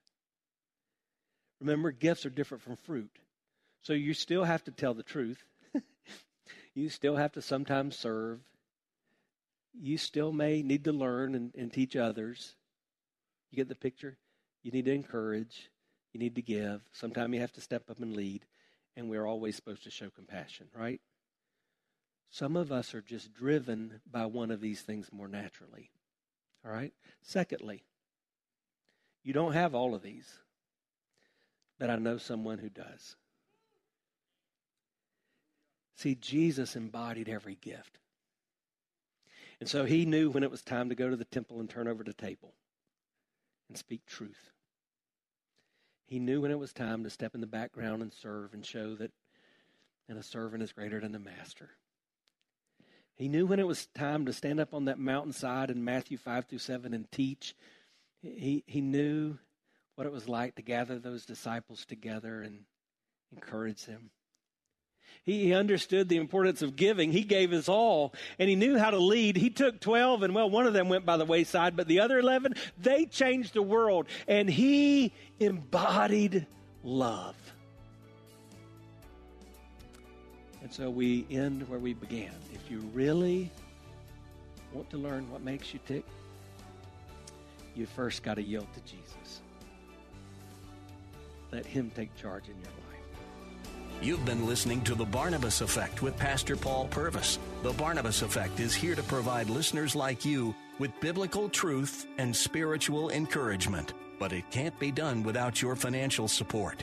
Remember, 1.61 1.93
gifts 1.93 2.27
are 2.27 2.31
different 2.31 2.63
from 2.63 2.77
fruit. 2.77 3.19
So 3.83 3.93
you 3.93 4.15
still 4.15 4.45
have 4.45 4.65
to 4.65 4.73
tell 4.73 4.95
the 4.95 5.03
truth. 5.03 5.45
you 6.75 6.89
still 6.89 7.17
have 7.17 7.33
to 7.33 7.43
sometimes 7.43 7.97
serve. 7.97 8.41
You 9.73 9.99
still 9.99 10.33
may 10.33 10.63
need 10.63 10.85
to 10.85 10.93
learn 10.93 11.35
and, 11.35 11.53
and 11.57 11.73
teach 11.73 11.95
others. 11.97 12.55
You 13.51 13.57
get 13.57 13.69
the 13.69 13.75
picture? 13.75 14.17
You 14.63 14.73
need 14.73 14.87
to 14.87 14.93
encourage. 14.93 15.71
You 16.13 16.21
need 16.21 16.35
to 16.35 16.43
give. 16.43 16.83
Sometimes 16.93 17.35
you 17.35 17.41
have 17.41 17.53
to 17.53 17.61
step 17.61 17.89
up 17.89 18.01
and 18.01 18.17
lead 18.17 18.45
and 18.97 19.11
we're 19.11 19.27
always 19.27 19.55
supposed 19.55 19.85
to 19.85 19.91
show 19.91 20.09
compassion, 20.11 20.67
right? 20.75 21.01
Some 22.31 22.57
of 22.57 22.73
us 22.73 22.95
are 22.95 23.03
just 23.03 23.33
driven 23.33 24.01
by 24.11 24.27
one 24.27 24.51
of 24.51 24.61
these 24.61 24.83
things 24.83 25.13
more 25.13 25.29
naturally. 25.29 25.91
All 26.65 26.73
right? 26.73 26.93
Secondly, 27.23 27.85
you 29.23 29.33
don't 29.33 29.53
have 29.53 29.75
all 29.75 29.95
of 29.95 30.03
these, 30.03 30.39
but 31.79 31.91
I 31.91 31.97
know 31.97 32.19
someone 32.19 32.59
who 32.59 32.69
does. 32.69 33.17
See, 35.97 36.15
Jesus 36.15 36.77
embodied 36.77 37.29
every 37.29 37.57
gift. 37.57 37.99
And 39.59 39.69
so 39.69 39.85
he 39.85 40.05
knew 40.05 40.29
when 40.29 40.43
it 40.43 40.51
was 40.51 40.63
time 40.63 40.91
to 40.91 40.95
go 40.95 41.09
to 41.09 41.17
the 41.17 41.25
temple 41.25 41.61
and 41.61 41.71
turn 41.71 41.89
over 41.89 42.05
the 42.05 42.13
table 42.13 42.53
and 43.69 43.79
speak 43.79 44.05
truth. 44.05 44.51
He 46.07 46.19
knew 46.19 46.43
when 46.43 46.51
it 46.51 46.59
was 46.59 46.73
time 46.73 47.03
to 47.05 47.11
step 47.11 47.35
in 47.35 47.41
the 47.41 47.47
background 47.47 48.03
and 48.03 48.13
serve 48.13 48.53
and 48.53 48.65
show 48.65 48.95
that 48.97 49.13
and 50.09 50.19
a 50.19 50.23
servant 50.23 50.63
is 50.63 50.73
greater 50.73 51.01
than 51.01 51.13
the 51.13 51.19
master. 51.19 51.71
He 53.17 53.29
knew 53.29 53.47
when 53.47 53.59
it 53.59 53.67
was 53.67 53.87
time 53.87 54.27
to 54.27 54.33
stand 54.33 54.61
up 54.61 54.75
on 54.75 54.85
that 54.85 54.99
mountainside 54.99 55.71
in 55.71 55.85
Matthew 55.85 56.19
5 56.19 56.45
through 56.45 56.59
7 56.59 56.93
and 56.93 57.11
teach. 57.11 57.55
He, 58.23 58.63
he 58.67 58.81
knew 58.81 59.39
what 59.95 60.07
it 60.07 60.13
was 60.13 60.29
like 60.29 60.55
to 60.57 60.63
gather 60.63 60.99
those 60.99 61.25
disciples 61.25 61.87
together 61.87 62.43
and 62.43 62.65
encourage 63.33 63.87
them. 63.87 64.11
He 65.25 65.45
he 65.45 65.55
understood 65.55 66.09
the 66.09 66.19
importance 66.19 66.63
of 66.63 66.77
giving. 66.77 67.11
He 67.11 67.23
gave 67.23 67.51
his 67.51 67.69
all 67.69 68.15
and 68.39 68.49
he 68.49 68.55
knew 68.55 68.79
how 68.79 68.91
to 68.91 68.99
lead. 68.99 69.37
He 69.37 69.51
took 69.51 69.81
12 69.81 70.23
and 70.23 70.35
well, 70.35 70.51
one 70.51 70.67
of 70.67 70.75
them 70.75 70.89
went 70.89 71.07
by 71.07 71.17
the 71.17 71.25
wayside, 71.25 71.77
but 71.77 71.89
the 71.89 72.01
other 72.01 72.19
11, 72.19 72.55
they 72.79 73.07
changed 73.07 73.55
the 73.55 73.63
world 73.63 74.07
and 74.29 74.49
he 74.49 75.13
embodied 75.41 76.47
love. 76.85 77.35
And 80.67 80.75
so 80.75 80.91
we 80.91 81.25
end 81.31 81.69
where 81.69 81.79
we 81.79 81.95
began. 81.95 82.33
If 82.53 82.69
you 82.69 82.81
really 82.93 83.53
want 84.73 84.91
to 84.91 84.97
learn 84.97 85.31
what 85.31 85.43
makes 85.43 85.73
you 85.73 85.79
tick, 85.87 86.05
you 87.77 87.87
first 87.87 88.25
got 88.25 88.35
to 88.35 88.43
yield 88.43 88.67
to 88.75 88.81
Jesus. 88.81 89.43
Let 91.53 91.67
him 91.67 91.93
take 91.95 92.13
charge 92.17 92.49
in 92.49 92.57
your 92.57 92.65
life. 92.65 94.03
You've 94.03 94.25
been 94.25 94.45
listening 94.45 94.81
to 94.83 94.97
The 94.97 95.05
Barnabas 95.05 95.61
Effect 95.61 96.03
with 96.03 96.17
Pastor 96.17 96.57
Paul 96.57 96.89
Purvis. 96.89 97.39
The 97.63 97.73
Barnabas 97.75 98.23
Effect 98.23 98.59
is 98.59 98.75
here 98.75 98.97
to 98.97 99.05
provide 99.05 99.49
listeners 99.49 99.95
like 99.95 100.25
you 100.25 100.53
with 100.81 100.91
biblical 101.01 101.49
truth 101.49 102.09
and 102.19 102.35
spiritual 102.35 103.11
encouragement. 103.11 103.93
But 104.19 104.33
it 104.33 104.51
can't 104.51 104.77
be 104.81 104.91
done 104.91 105.23
without 105.23 105.63
your 105.63 105.77
financial 105.77 106.27
support. 106.27 106.83